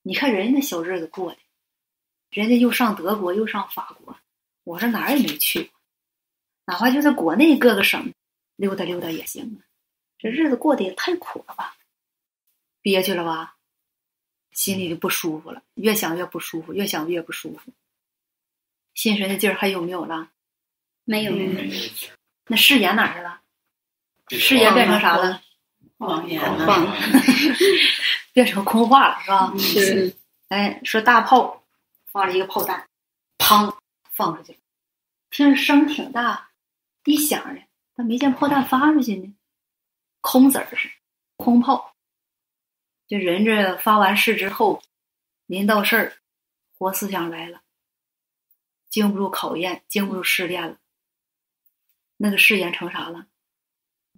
[0.01, 1.37] 你看人家那小日子过的，
[2.31, 4.17] 人家又上德国又上法国，
[4.63, 5.79] 我这哪儿也没去过，
[6.65, 8.11] 哪怕就在国内各个省
[8.55, 9.69] 溜达溜达也行啊。
[10.17, 11.77] 这日子过得也太苦了吧，
[12.81, 13.57] 憋屈了吧，
[14.51, 17.71] 心里就不舒服了，越想越不舒服，越想越不舒服。
[18.95, 20.31] 心神的劲儿还有没有了？
[21.03, 21.31] 没有，
[22.49, 23.41] 那誓言哪儿去了？
[24.29, 25.41] 誓言变成啥了？
[25.97, 26.87] 谎言谎，
[28.33, 29.53] 变成空话了，是吧？
[29.57, 30.15] 是。
[30.47, 31.63] 哎，说大炮
[32.11, 32.87] 发了一个炮弹，
[33.37, 33.77] 砰，
[34.13, 34.59] 放出去了，
[35.29, 36.49] 听着声挺大，
[37.05, 37.61] 一响的，
[37.95, 39.35] 但没见炮弹发出去呢，
[40.21, 40.89] 空子儿是
[41.35, 41.93] 空炮。
[43.07, 44.81] 这人这发完誓之后，
[45.45, 46.13] 临到事儿，
[46.77, 47.61] 活思想来了，
[48.89, 50.77] 经不住考验，经不住试炼了，
[52.21, 53.25] 那个誓言成啥了？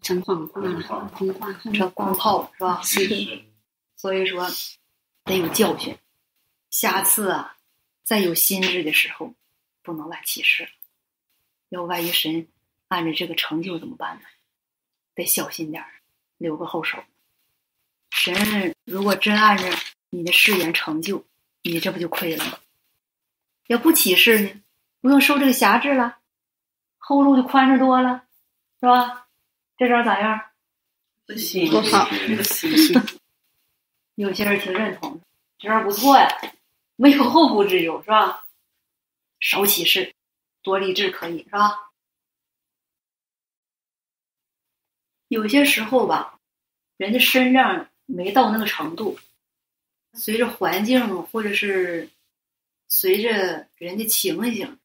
[0.02, 2.82] 成谎话了，空话，成光炮了，是吧？
[2.82, 3.44] 是。
[3.96, 4.50] 所以说，
[5.26, 5.96] 得有教训。
[6.72, 7.58] 下次啊，
[8.04, 9.36] 再有心智的时候，
[9.84, 10.68] 不能乱起誓。
[11.70, 12.48] 要万一神
[12.88, 14.24] 按着这个成就怎么办呢？
[15.14, 16.02] 得小心点儿，
[16.38, 17.04] 留个后手。
[18.10, 19.70] 神如果真按着
[20.10, 21.24] 你的誓言成就，
[21.62, 22.58] 你这不就亏了吗？
[23.68, 24.62] 要不起誓呢，
[25.00, 26.18] 不用受这个辖制了，
[27.12, 28.24] 后路就宽敞多了，
[28.80, 29.28] 是吧？
[29.76, 30.40] 这招咋样？
[31.26, 33.02] 不行，不好，不行。
[34.16, 35.20] 有些人挺认同，
[35.60, 36.26] 这招不错呀，
[36.96, 38.48] 没有后顾之忧，是吧？
[39.42, 40.16] 少起事，
[40.64, 41.92] 多立志，可以是吧？
[45.28, 46.40] 有些时候吧，
[46.96, 49.20] 人的身量没到那个程度，
[50.14, 52.10] 随着环境或者是
[52.88, 54.80] 随着人的情形，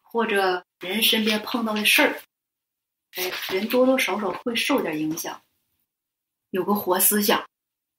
[0.00, 2.20] 或者人身边碰到的事儿。
[3.16, 5.42] 哎，人多多少少会受点影响，
[6.50, 7.48] 有个活思想，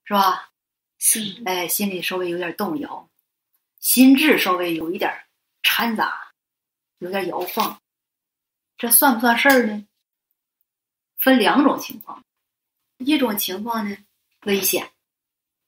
[0.04, 0.50] 是吧？
[0.98, 1.42] 是。
[1.44, 3.08] 哎，心里稍微有点动摇，
[3.80, 5.26] 心智稍微有一点
[5.62, 6.32] 掺杂，
[6.98, 7.80] 有点摇晃，
[8.78, 9.86] 这算不算事儿呢？
[11.18, 12.24] 分两种情况，
[12.98, 13.96] 一种情况呢
[14.44, 14.90] 危险，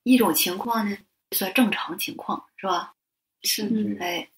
[0.02, 0.96] 一种情况呢
[1.32, 2.94] 算正常情况，是吧？
[3.42, 3.98] 是。
[4.00, 4.30] 哎，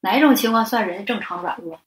[0.00, 1.80] 哪一种情况算人正常软弱？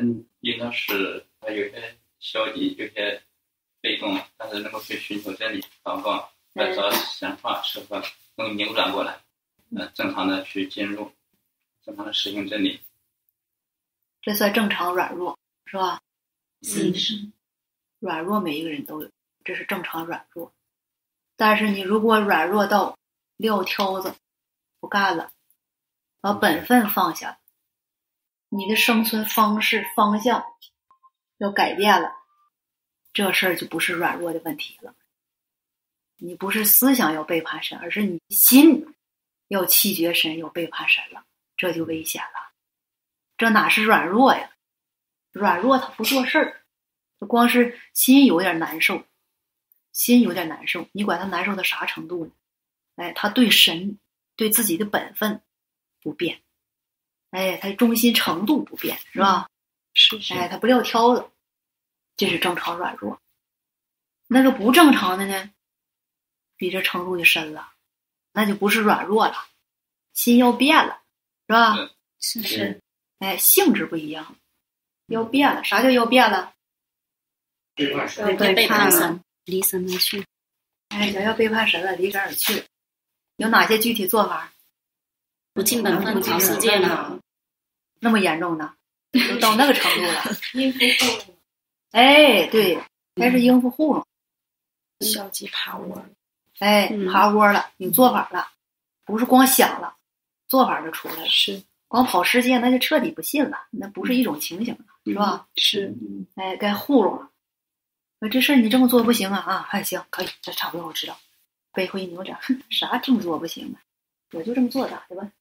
[0.00, 3.22] 嗯，应该是他有些消极，有些
[3.80, 8.00] 被动，但是能够去寻求真理，祷告，来找神话时候
[8.36, 9.20] 能扭转过来，
[9.70, 11.12] 嗯，正常的去进入，
[11.84, 12.80] 正常的实行真理，
[14.22, 16.00] 这算正常软弱，是吧？
[16.62, 17.30] 是是，
[17.98, 19.10] 软弱每一个人都有，
[19.44, 20.52] 这是正常软弱。
[21.36, 22.98] 但是你如果软弱到
[23.36, 24.14] 撂挑子，
[24.78, 25.32] 不干了，
[26.20, 27.39] 把本分放下。
[28.50, 30.44] 你的生存方式方向
[31.38, 32.12] 要改变了，
[33.12, 34.94] 这事儿就不是软弱的问题了。
[36.16, 38.94] 你不是思想要背叛神，而是你心
[39.48, 41.24] 要气绝神，要背叛神了，
[41.56, 42.52] 这就危险了。
[43.38, 44.50] 这哪是软弱呀？
[45.30, 46.62] 软弱他不做事儿，
[47.20, 49.04] 他光是心有点难受，
[49.92, 50.88] 心有点难受。
[50.90, 52.32] 你管他难受到啥程度呢？
[52.96, 53.98] 哎，他对神、
[54.34, 55.40] 对自己的本分
[56.02, 56.42] 不变，
[57.30, 59.48] 哎，他忠心程度不变，是吧？
[59.94, 60.34] 是是。
[60.34, 61.30] 哎，他不撂挑子，
[62.16, 63.20] 这是正常软弱。
[64.26, 65.50] 那个不正常的呢，
[66.56, 67.72] 比这程度就深了，
[68.32, 69.46] 那就不是软弱了，
[70.12, 71.02] 心要变了，
[71.46, 71.76] 是吧？
[72.18, 72.80] 是是。
[73.18, 74.36] 哎，性质不一样，
[75.06, 75.62] 要变了。
[75.62, 76.52] 啥叫要变了？
[77.74, 80.24] 背叛神，背叛神，离神而去。
[80.88, 82.64] 哎，想要背叛神了，离神而去。
[83.36, 84.52] 有哪些具体做法？
[85.52, 87.19] 不尽本分，逃世界呢？
[88.00, 88.74] 那么严重呢？
[89.12, 90.22] 都到那个程度了。
[90.54, 91.36] 应付糊弄。
[91.92, 92.78] 哎，对，
[93.16, 94.06] 还是应付糊弄。
[95.00, 96.04] 消极爬窝。
[96.58, 98.48] 哎，爬窝了，有做法了，
[99.04, 99.96] 不是光想了，
[100.48, 101.26] 做法就出来了。
[101.26, 101.62] 是。
[101.88, 105.48] 光跑世界，那就彻底不信了，那不是一种情形了，是吧？
[105.56, 105.92] 是。
[106.36, 107.30] 哎，该糊弄了。
[108.20, 109.66] 说这事儿你这么做不行啊啊！
[109.68, 111.18] 还行，可以，这差不多我知道。
[111.72, 113.82] 背后一扭脸，哼， 啥这么做不行啊？
[114.32, 115.32] 我就这么做咋的吧？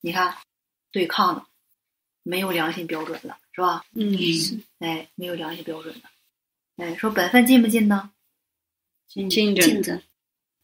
[0.00, 0.36] 你看，
[0.92, 1.48] 对抗了，
[2.24, 3.84] 没有良心标准了，是吧？
[3.92, 4.18] 嗯，
[4.80, 6.10] 哎，没有良心标准了。
[6.78, 8.10] 哎，说本分进不进呢？
[9.06, 10.02] 尽尽着，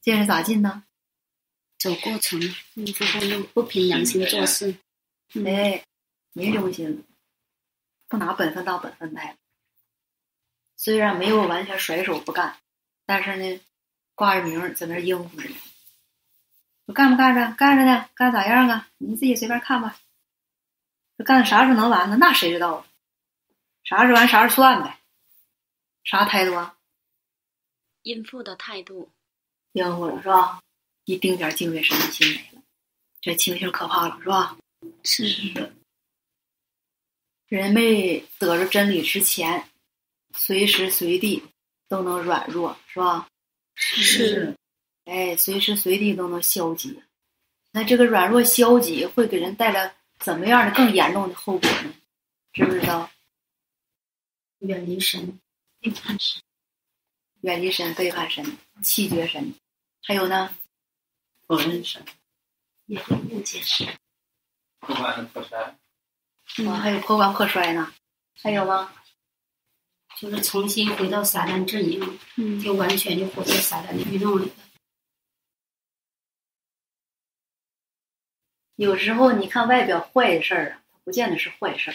[0.00, 0.82] 进是咋进呢？
[1.78, 2.40] 走过程，
[2.74, 4.74] 不用不凭良心做事。
[5.46, 5.84] 哎，
[6.32, 7.04] 没良心，
[8.08, 9.36] 不拿本分当本分待。
[10.76, 12.56] 虽然没有完全甩手不干，
[13.06, 13.60] 但是呢。
[14.16, 15.54] 挂着名在那应付着呢，
[16.84, 17.54] 我干不干着？
[17.56, 18.86] 干着呢，干咋样啊？
[18.98, 19.96] 你自己随便看吧。
[21.20, 22.16] 这干啥时候能完呢？
[22.18, 22.86] 那谁知道啊？
[23.84, 24.98] 啥时候完啥时候算呗。
[26.02, 26.78] 啥态度啊？
[28.04, 29.10] 应付的态度。
[29.72, 30.62] 应付了是吧？
[31.04, 32.62] 一丁点敬畏神的心没了，
[33.20, 34.56] 这情形可怕了是吧？
[35.04, 35.70] 是的。
[37.48, 39.68] 人没得着真理之前，
[40.34, 41.42] 随时随地
[41.86, 43.28] 都能软弱是吧？
[43.74, 44.56] 是，
[45.04, 47.02] 哎，随时随地都能消极，
[47.72, 51.94] 那这个软弱消极会给人带来怎么样的更严重的后果呢？
[52.52, 53.10] 知不知道？
[54.58, 55.40] 远离神，
[55.80, 56.42] 背叛神，
[57.40, 59.54] 远离神，背叛神，气绝神，
[60.02, 60.54] 还有呢？
[61.46, 62.04] 否认神，
[62.84, 63.88] 也会误解神，
[64.80, 65.58] 破罐破摔。
[65.58, 67.92] 啊，还有破罐破摔呢？
[68.42, 68.92] 还有吗？
[70.18, 74.52] 就是重新回到撒旦阵营，嗯，就完全就活在撒旦的运动里了。
[78.80, 81.94] 有时候你看外表坏的事儿啊，它不见得是坏事儿，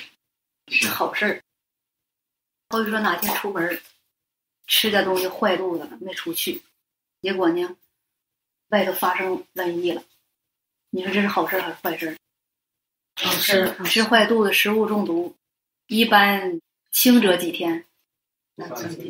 [0.68, 1.42] 是好事儿。
[2.70, 3.82] 好比说哪天出门
[4.68, 6.62] 吃点东西坏肚子了，没出去，
[7.24, 7.76] 结果呢，
[8.68, 10.04] 外头发生瘟疫了，
[10.92, 12.16] 你说这是好事还是坏事？
[13.20, 13.76] 好事。
[13.86, 15.36] 吃坏肚子，食物中毒，
[15.88, 17.84] 一般轻者几天。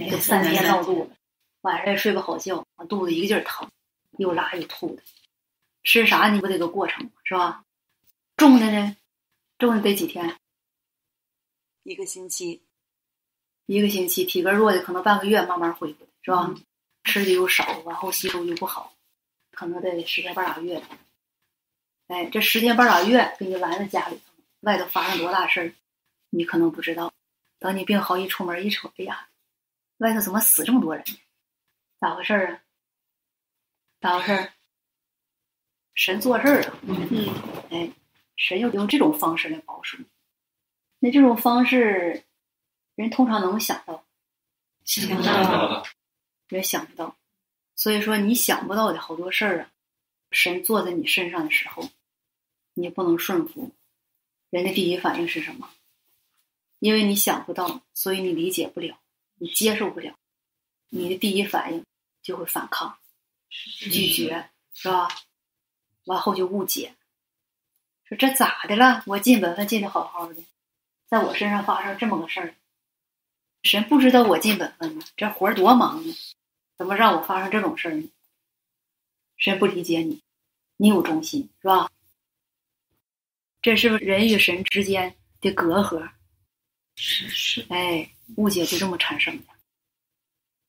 [0.10, 1.12] 就三天闹肚子，
[1.60, 3.70] 晚上也睡不好觉，肚子一个劲儿疼，
[4.18, 5.04] 又拉又吐的。
[5.84, 7.65] 吃啥你不得个过程是吧？
[8.38, 8.98] 重的呢，
[9.58, 10.38] 重的得几天？
[11.84, 12.64] 一个星期，
[13.66, 14.26] 一个星期。
[14.26, 16.54] 体格弱的可能半个月慢慢恢复，是吧？
[17.04, 18.94] 吃的又少，然后吸收又不好，
[19.52, 20.84] 可能得十天半拉月。
[22.08, 25.74] 哎，这十天半拉月给你拦在家里头，外头发生多大事儿，
[26.30, 27.14] 你可能不知道。
[27.60, 29.30] 等你病好一出门一瞅，哎呀！
[30.00, 31.18] 外头怎么死这么多人呢？
[32.00, 32.62] 咋回事儿啊？
[34.02, 34.54] 咋回事儿？
[35.94, 36.78] 神做事儿啊！
[36.88, 37.10] 嗯，
[37.72, 37.92] 哎，
[38.36, 40.06] 神要用这种方式来保守你。
[41.00, 42.24] 那这种方式，
[42.96, 44.06] 人通常能想到，
[44.84, 45.86] 想不到，
[46.50, 47.18] 也想不到。
[47.76, 49.72] 所以说，你想不到的好多事儿啊，
[50.32, 51.90] 神做在你身上的时候，
[52.74, 53.72] 你不能顺服。
[54.50, 55.70] 人的第一反应是什么？
[56.80, 59.00] 因为你想不到，所以你理解不了。
[59.38, 60.18] 你接受不了，
[60.90, 61.84] 你的第一反应
[62.22, 62.98] 就会反抗、
[63.50, 65.10] 拒绝，是吧？
[66.06, 66.96] 完后就误解，
[68.06, 69.04] 说这咋的了？
[69.08, 70.44] 我进本分进的好好的，
[71.08, 72.56] 在我身上发生这么个事儿，
[73.64, 75.04] 神不知道我进本分吗？
[75.18, 76.16] 这活儿多忙呢，
[76.78, 78.08] 怎么让我发生这种事儿呢？
[79.38, 80.22] 神不理解你，
[80.78, 81.90] 你有忠心，是吧？
[83.62, 86.08] 这是人与神之间的隔阂。
[86.96, 89.44] 是是，哎，误解就这么产生的。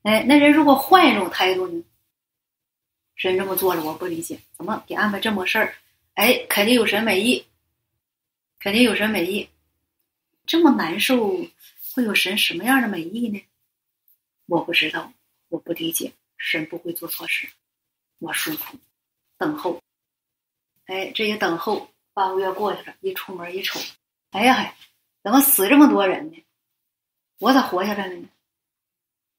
[0.02, 1.84] 哎，那人如果换一种态度呢？
[3.14, 5.76] 神这么做了，我不理解，怎么给安排这么事儿？
[6.16, 7.46] 哎，肯定有神美意，
[8.58, 9.48] 肯定有神美意。
[10.46, 11.46] 这么难受，
[11.92, 13.44] 会有神什么样的美意呢？
[14.46, 15.12] 我不知道，
[15.48, 16.12] 我不理解。
[16.38, 17.48] 神不会做错事，
[18.18, 18.78] 我舒服，
[19.36, 19.82] 等候。
[20.86, 23.78] 哎，这一等候，半个月过去了，一出门一瞅，
[24.30, 24.76] 哎呀嗨，
[25.22, 26.44] 怎么死这么多人呢？
[27.38, 28.28] 我咋活下来了呢？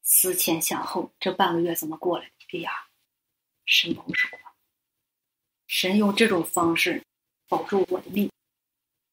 [0.04, 2.60] 思前想后，这半个月怎么过来的？
[2.60, 2.88] 哎呀，
[3.66, 4.40] 神不是我，
[5.68, 7.03] 神用这种方式
[7.47, 8.32] 保住我的命，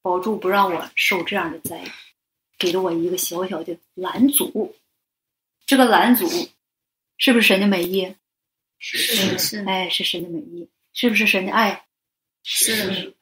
[0.01, 1.85] 保住不让我受这样的灾，
[2.59, 4.75] 给了我一个小小的拦阻。
[5.67, 6.29] 这个拦阻
[7.19, 8.15] 是不是神的美意？
[8.79, 11.87] 是是，哎，是神的美意，是不是神的爱？
[12.43, 13.15] 是，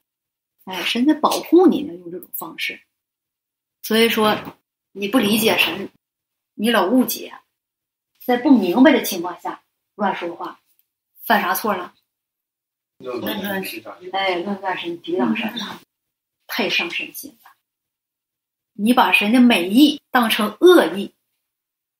[0.65, 2.81] 哎，神在保护你呢，用这种方式。
[3.83, 4.57] 所以说，
[4.93, 5.89] 你不理解神，
[6.55, 7.33] 你老误解，
[8.25, 9.63] 在不明白的情况下
[9.95, 10.61] 乱说话，
[11.23, 11.95] 犯啥错了？
[13.03, 13.83] 论断神，
[14.13, 15.81] 哎，论断神，抵挡神了，
[16.47, 17.51] 太伤神心了。
[18.75, 21.15] 你把神的美意当成恶意，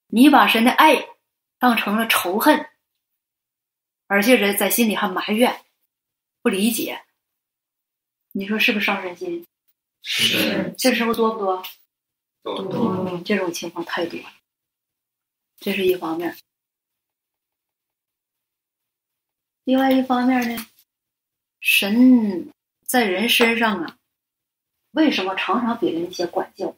[0.07, 1.09] 你把神的爱
[1.59, 2.69] 当成了仇恨，
[4.07, 5.65] 而且人在心里还埋怨，
[6.41, 7.05] 不理解。
[8.33, 9.47] 你说是不是伤神心？
[10.03, 11.63] 是，这时候多不多？
[12.43, 14.33] 多这种情况太多了，
[15.59, 16.37] 这是一方面。
[19.65, 20.67] 另外一方面呢，
[21.63, 22.53] 神
[22.85, 23.97] 在人身上啊，
[24.91, 26.77] 为什么常常给人一些管教？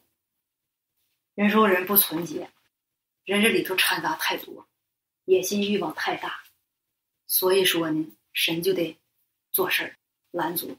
[1.33, 2.51] 人说人不纯洁，
[3.23, 4.67] 人这里头掺杂太多，
[5.25, 6.43] 野心欲望太大，
[7.25, 8.95] 所以说呢，神就得
[9.51, 9.95] 做事儿
[10.29, 10.77] 拦阻。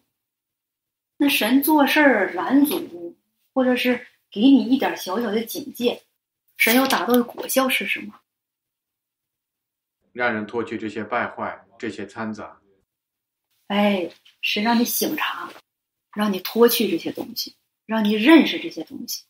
[1.17, 3.17] 那神做事儿拦阻，
[3.53, 6.05] 或者是给你一点小小的警戒，
[6.57, 8.21] 神要达到的果效是什么？
[10.13, 12.61] 让人脱去这些败坏、这些掺杂。
[13.67, 14.11] 哎，
[14.41, 15.53] 是让你醒察，
[16.15, 19.25] 让你脱去这些东西，让你认识这些东西。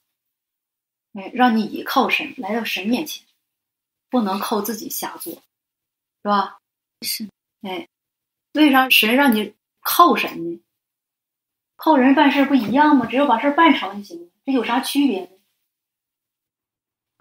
[1.15, 3.27] 哎，让你依靠神，来到神面前，
[4.11, 5.41] 不能靠自己瞎做，是
[6.29, 6.59] 吧？
[7.01, 7.29] 是。
[7.63, 7.89] 哎，
[8.53, 10.61] 为啥神让你靠神呢？
[11.77, 13.07] 靠人办事不一样吗？
[13.07, 15.31] 只要把事办成就行了，这有啥区别呢？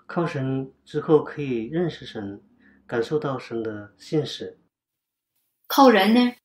[0.05, 2.43] 靠神之后可以认识神，
[2.85, 4.59] 感受到神的现实。
[5.67, 6.35] 靠人呢？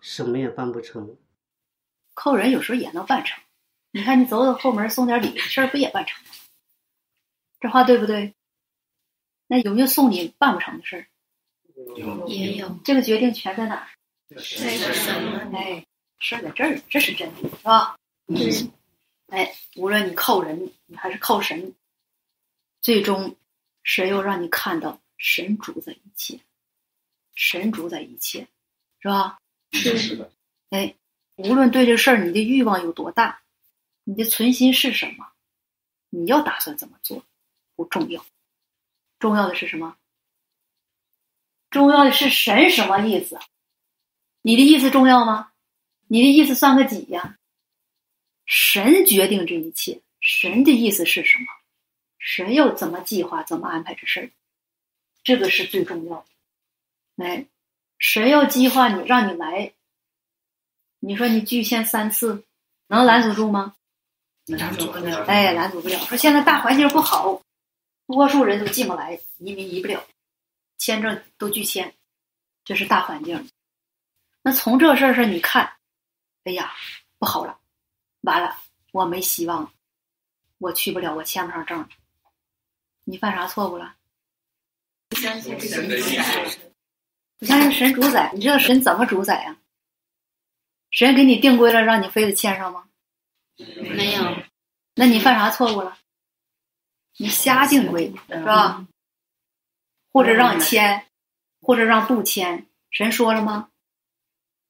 [0.00, 1.16] 什么也办不成。
[2.14, 3.42] 靠人有时候也能办成。
[3.90, 6.30] 你看，你走走后门送点礼，事儿不也办成了？
[7.60, 8.34] 这话对不对？
[9.46, 11.06] 那有没有送你办不成的事儿？
[11.96, 12.78] 有，也有。
[12.84, 13.88] 这个决定权在哪儿？
[14.28, 14.68] 在神。
[15.54, 15.86] 哎，
[16.18, 17.96] 事儿在这儿，这是真的，是吧？
[18.26, 18.36] 嗯。
[19.28, 21.74] 哎，无论你靠人，你还是靠神，
[22.80, 23.36] 最终
[23.82, 26.40] 神又让你看到神主宰一切，
[27.34, 28.46] 神主宰一切，
[29.00, 29.38] 是吧？
[29.96, 30.30] 是的。
[30.70, 30.94] 哎，
[31.36, 33.42] 无论对这事儿你的欲望有多大。
[34.08, 35.32] 你的存心是什么？
[36.10, 37.24] 你要打算怎么做？
[37.74, 38.24] 不重要，
[39.18, 39.96] 重要的是什么？
[41.70, 43.38] 重要的是神什么意思？
[44.42, 45.52] 你的意思重要吗？
[46.06, 47.36] 你的意思算个几呀？
[48.44, 51.46] 神决定这一切，神的意思是什么？
[52.18, 54.30] 神要怎么计划，怎么安排这事儿？
[55.24, 57.24] 这个是最重要的。
[57.24, 57.46] 哎，
[57.98, 59.72] 神要计划你，让你来，
[61.00, 62.44] 你说你拒签三次，
[62.88, 63.74] 能拦阻住吗？
[64.46, 65.98] 拦阻不了，哎，拦阻不了。
[66.00, 67.42] 说现在大环境不好，
[68.06, 70.06] 多数人都进不来，移民移不了，
[70.78, 71.94] 签证都拒签，
[72.64, 73.48] 这是大环境。
[74.42, 75.72] 那从这事儿上你看，
[76.44, 76.72] 哎呀，
[77.18, 77.58] 不好了，
[78.20, 78.56] 完了，
[78.92, 79.72] 我没希望，
[80.58, 81.88] 我去不了，我签不上证。
[83.04, 83.96] 你犯啥错误了？
[87.36, 88.30] 宰，不相信神主宰。
[88.34, 89.56] 你知道神怎么主宰呀？
[90.90, 92.88] 神给你定规了，让你非得签上吗？
[93.56, 94.42] 没有，
[94.94, 95.98] 那你犯啥错误了？
[97.18, 98.86] 你瞎定规是吧？
[100.12, 101.06] 或者让签，
[101.60, 103.70] 或者让不签，神说了吗？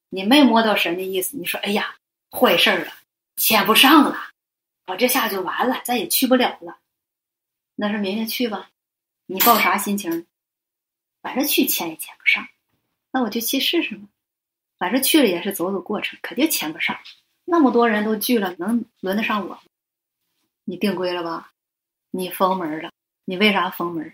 [0.09, 1.97] 你没摸到神的意思，你说哎呀，
[2.31, 2.93] 坏事了，
[3.35, 4.29] 签不上了，
[4.87, 6.79] 我这下就完了，再也去不了了。
[7.75, 8.69] 那是明天去吧，
[9.25, 10.25] 你抱啥心情？
[11.21, 12.47] 反正去签也签不上，
[13.17, 14.07] 那我就去试试嘛。
[14.77, 16.95] 反正去了也是走走过程，肯定签不上。
[17.45, 19.59] 那么多人都聚了，能轮得上我？
[20.65, 21.51] 你定规了吧？
[22.11, 22.91] 你封门了？
[23.25, 24.13] 你为啥封门？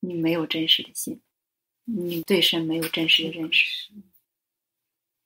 [0.00, 1.20] 你没有真实的心，
[1.84, 3.92] 你对神没有真实的认识。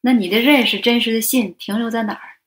[0.01, 2.39] 那你的认识、真实的信停留在哪儿？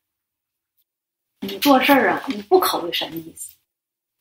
[1.40, 3.54] 你做事儿啊，你不考虑神的意思，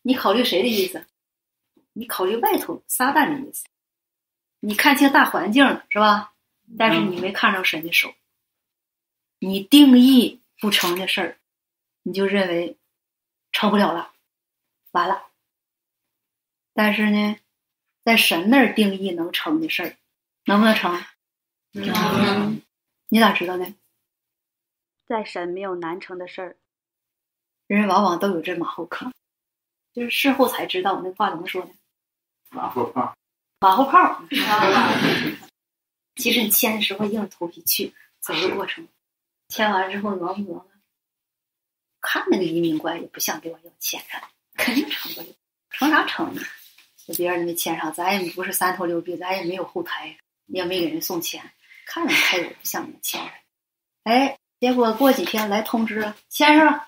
[0.02, 1.04] 你考虑谁的意思？
[1.94, 3.64] 你考虑外头撒旦的意思。
[4.66, 6.32] 你看清大环境了是吧？
[6.78, 8.14] 但是你没看着神的手。
[9.38, 11.36] 你定义不成的事儿，
[12.02, 12.78] 你就认为
[13.52, 14.12] 成不了了，
[14.92, 15.26] 完了。
[16.72, 17.36] 但是呢，
[18.04, 19.96] 在神那儿定义能成的事儿，
[20.46, 21.04] 能不能成？
[21.72, 22.62] 能。
[23.10, 23.74] 你咋知道呢？
[25.04, 26.56] 在神没有难成的事儿，
[27.66, 29.12] 人往往都有这马后炮，
[29.92, 31.70] 就是事后才知道那话怎么说呢，
[32.48, 33.14] 马后炮。
[33.64, 34.22] 马后炮。
[36.16, 38.86] 其实你签的时候硬着头皮去走个过程，
[39.48, 40.66] 签完之后挪磨琢磨，
[42.02, 44.20] 看那个移民官也不像给我要钱的，
[44.54, 45.26] 肯定成不了，
[45.70, 46.42] 成啥成呢？
[47.06, 51.50] 就别人没签上，咱也不是三头六臂，咱也没有后台，也没给人送钱，
[51.86, 53.30] 看着态度不像你签上。
[54.02, 56.86] 哎，结果过几天来通知了，签上了，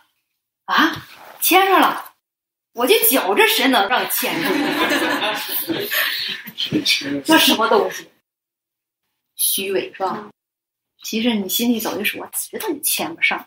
[0.67, 1.07] 啊，
[1.41, 2.13] 签上了，
[2.75, 4.53] 我就觉着谁能让签上，
[7.25, 8.09] 这什么东西？
[9.35, 10.31] 虚伪是吧？
[11.03, 13.47] 其实你心里早就说，我知道你签不上，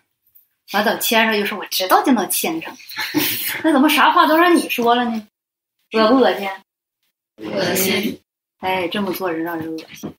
[0.74, 2.78] 完等签上又说我知道就能签上，
[3.64, 5.28] 那怎么啥话都让你说了呢？
[5.92, 6.50] 恶不恶心？
[7.38, 8.22] 恶心。
[8.60, 10.14] 哎，这么做人让人恶心，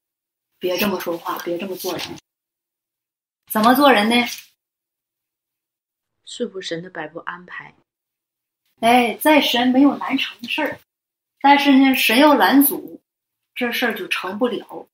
[0.59, 2.19] 别这么说话，别这么做人。
[3.51, 4.17] 怎么做人呢？
[6.25, 7.75] 是不神的摆布安排。
[8.81, 10.81] 哎，在神没有难成的事儿，
[11.41, 13.01] 但是呢，神要拦阻，
[13.55, 14.89] 这事儿就成不了。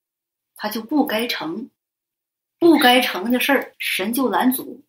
[0.55, 1.69] 他就不该成，
[2.57, 4.81] 不该成的事儿，神就拦阻，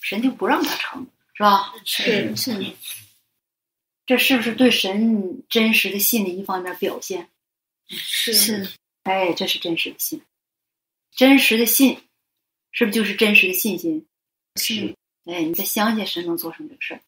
[0.00, 1.74] 神就不让他成，是吧？
[1.84, 2.72] 是是。
[4.06, 7.28] 这是不是对神真实的信的一方面表现？
[7.88, 8.70] 是是。
[9.02, 10.22] 哎，这是真实的信，
[11.10, 12.00] 真实的信，
[12.70, 14.06] 是不是就是真实的信心？
[14.54, 14.94] 是。
[15.24, 17.00] 哎，你再相信神能做成这个事儿。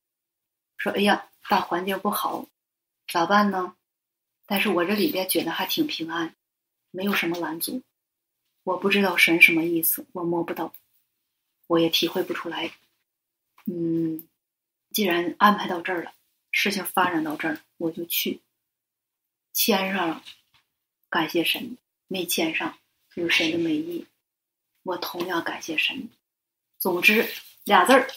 [0.76, 2.48] 说，哎呀，大环境不好，
[3.08, 3.74] 咋办呢？
[4.46, 6.34] 但是我这里边觉得还挺平安。
[6.90, 7.82] 没有什么拦阻，
[8.62, 10.72] 我不知道神什么意思，我摸不到，
[11.66, 12.72] 我也体会不出来。
[13.66, 14.26] 嗯，
[14.90, 16.14] 既然安排到这儿了，
[16.50, 18.40] 事情发展到这儿，我就去
[19.52, 20.24] 签上了，
[21.10, 22.78] 感谢神；没签上，
[23.14, 24.06] 有神的美意，
[24.82, 26.08] 我同样感谢神。
[26.78, 27.28] 总之，
[27.64, 28.08] 俩字儿：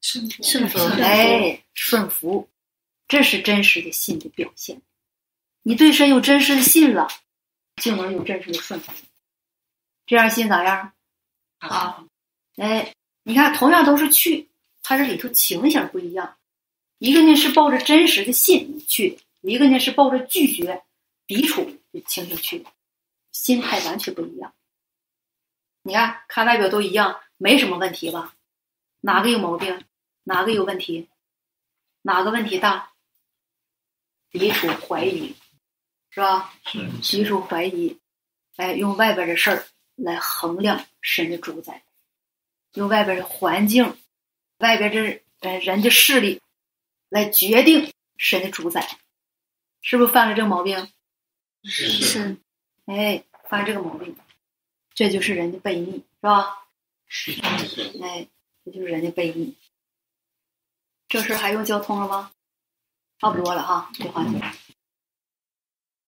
[0.00, 0.78] 顺顺服。
[1.00, 2.48] 哎，顺服，
[3.08, 4.80] 这是真实的信的表现。
[5.62, 7.08] 你对神有真实的信了。
[7.82, 8.92] 就能有真实的顺服，
[10.06, 10.92] 这样信咋样？
[11.58, 12.06] 啊，
[12.54, 12.94] 哎，
[13.24, 14.48] 你看，同样都是去，
[14.80, 16.36] 它这里头情形不一样。
[16.98, 20.84] 一个呢是抱着真实的信去，一个呢是抱着拒绝、
[21.26, 22.64] 抵触的情形去，
[23.32, 24.54] 心态完全不一样。
[25.82, 28.36] 你看，看外表都一样，没什么问题吧？
[29.00, 29.84] 哪个有毛病？
[30.22, 31.08] 哪个有问题？
[32.02, 32.93] 哪个问题大？
[34.34, 35.34] 抵触、怀疑。
[36.10, 36.54] 是吧？
[37.02, 37.98] 提出怀疑，
[38.54, 39.66] 哎，用外边的事儿
[39.96, 41.82] 来衡量神的主宰，
[42.74, 43.98] 用外边的环境、
[44.58, 46.40] 外边这呃人的势力
[47.08, 48.96] 来决定神的主宰，
[49.80, 50.88] 是不是犯了这个毛病？
[51.64, 52.36] 是。
[52.86, 54.14] 哎，犯这个毛病，
[54.94, 56.64] 这就是人的悖逆，是吧？
[57.08, 57.32] 是。
[58.00, 58.28] 哎，
[58.64, 59.56] 这就是人的悖逆。
[61.08, 62.30] 这事还用交通了吗？
[63.24, 64.38] 差不多了哈，这话题。